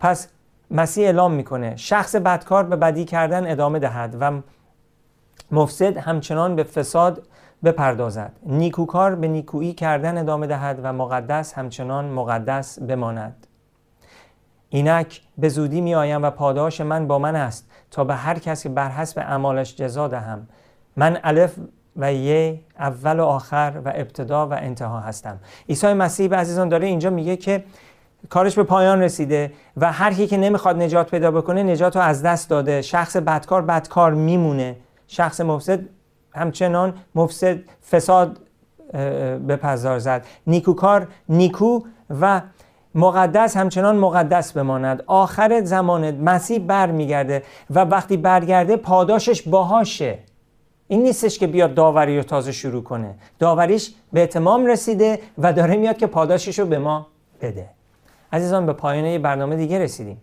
پس 0.00 0.28
مسیح 0.70 1.04
اعلام 1.04 1.32
می‌کنه 1.32 1.76
شخص 1.76 2.16
بدکار 2.16 2.64
به 2.64 2.76
بدی 2.76 3.04
کردن 3.04 3.50
ادامه 3.50 3.78
دهد 3.78 4.16
و 4.20 4.40
مفسد 5.50 5.96
همچنان 5.96 6.56
به 6.56 6.62
فساد 6.62 7.26
بپردازد. 7.64 8.32
نیکوکار 8.46 9.14
به 9.14 9.28
نیکویی 9.28 9.72
کردن 9.72 10.18
ادامه 10.18 10.46
دهد 10.46 10.80
و 10.82 10.92
مقدس 10.92 11.54
همچنان 11.54 12.04
مقدس 12.04 12.78
بماند. 12.78 13.46
اینک 14.68 15.20
به 15.38 15.48
زودی 15.48 15.80
می 15.80 15.94
آیم 15.94 16.22
و 16.22 16.30
پاداش 16.30 16.80
من 16.80 17.06
با 17.06 17.18
من 17.18 17.36
است 17.36 17.70
تا 17.90 18.04
به 18.04 18.14
هر 18.14 18.38
کسی 18.38 18.68
بر 18.68 18.88
حسب 18.88 19.18
اعمالش 19.18 19.76
جزا 19.76 20.08
دهم. 20.08 20.46
من 20.96 21.18
الف 21.24 21.54
و 21.96 22.12
یه 22.12 22.60
اول 22.78 23.20
و 23.20 23.24
آخر 23.24 23.72
و 23.84 23.92
ابتدا 23.94 24.48
و 24.48 24.52
انتها 24.52 25.00
هستم. 25.00 25.38
عیسی 25.68 25.92
مسیح 25.92 26.28
به 26.28 26.36
عزیزان 26.36 26.68
داره 26.68 26.86
اینجا 26.86 27.10
میگه 27.10 27.36
که 27.36 27.64
کارش 28.28 28.54
به 28.54 28.62
پایان 28.62 29.02
رسیده 29.02 29.52
و 29.76 29.92
هر 29.92 30.12
کی 30.12 30.26
که 30.26 30.36
نمی‌خواد 30.36 30.82
نجات 30.82 31.10
پیدا 31.10 31.30
بکنه 31.30 31.62
نجات 31.62 31.96
رو 31.96 32.02
از 32.02 32.22
دست 32.22 32.50
داده. 32.50 32.82
شخص 32.82 33.16
بدکار 33.16 33.62
بدکار 33.62 34.14
میمونه. 34.14 34.76
شخص 35.06 35.40
مفسد 35.40 35.80
همچنان 36.34 36.94
مفسد 37.14 37.58
فساد 37.90 38.38
به 39.46 39.58
پزار 39.62 39.98
زد. 39.98 40.26
نیکوکار 40.46 41.08
نیکو 41.28 41.80
و 42.20 42.42
مقدس 42.94 43.56
همچنان 43.56 43.96
مقدس 43.96 44.52
بماند. 44.52 45.04
آخر 45.06 45.60
زمان 45.64 46.10
مسیح 46.10 46.58
برمیگرده 46.58 47.42
و 47.70 47.80
وقتی 47.80 48.16
برگرده 48.16 48.76
پاداشش 48.76 49.42
باهاشه. 49.42 50.18
این 50.88 51.02
نیستش 51.02 51.38
که 51.38 51.46
بیاد 51.46 51.74
داوری 51.74 52.16
رو 52.16 52.22
تازه 52.22 52.52
شروع 52.52 52.82
کنه. 52.82 53.14
داوریش 53.38 53.94
به 54.12 54.22
اتمام 54.22 54.66
رسیده 54.66 55.18
و 55.38 55.52
داره 55.52 55.76
میاد 55.76 55.96
که 55.96 56.06
پاداشش 56.06 56.58
رو 56.58 56.66
به 56.66 56.78
ما 56.78 57.06
بده. 57.40 57.70
عزیزان 58.32 58.66
به 58.66 58.72
پایان 58.72 59.04
یه 59.04 59.18
برنامه 59.18 59.56
دیگه 59.56 59.78
رسیدیم. 59.78 60.20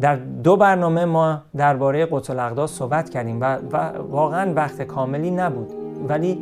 در 0.00 0.16
دو 0.16 0.56
برنامه 0.56 1.04
ما 1.04 1.42
درباره 1.56 2.06
قتل 2.10 2.38
اقداس 2.38 2.72
صحبت 2.72 3.10
کردیم 3.10 3.40
و, 3.40 3.56
و 3.72 3.76
واقعا 4.10 4.52
وقت 4.54 4.82
کاملی 4.82 5.30
نبود. 5.30 5.72
ولی 6.08 6.38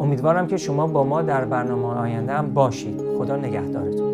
امیدوارم 0.00 0.46
که 0.46 0.56
شما 0.56 0.86
با 0.86 1.04
ما 1.04 1.22
در 1.22 1.44
برنامه 1.44 1.86
آینده 1.86 2.32
هم 2.32 2.54
باشید. 2.54 3.00
خدا 3.18 3.36
نگهدارتون. 3.36 4.13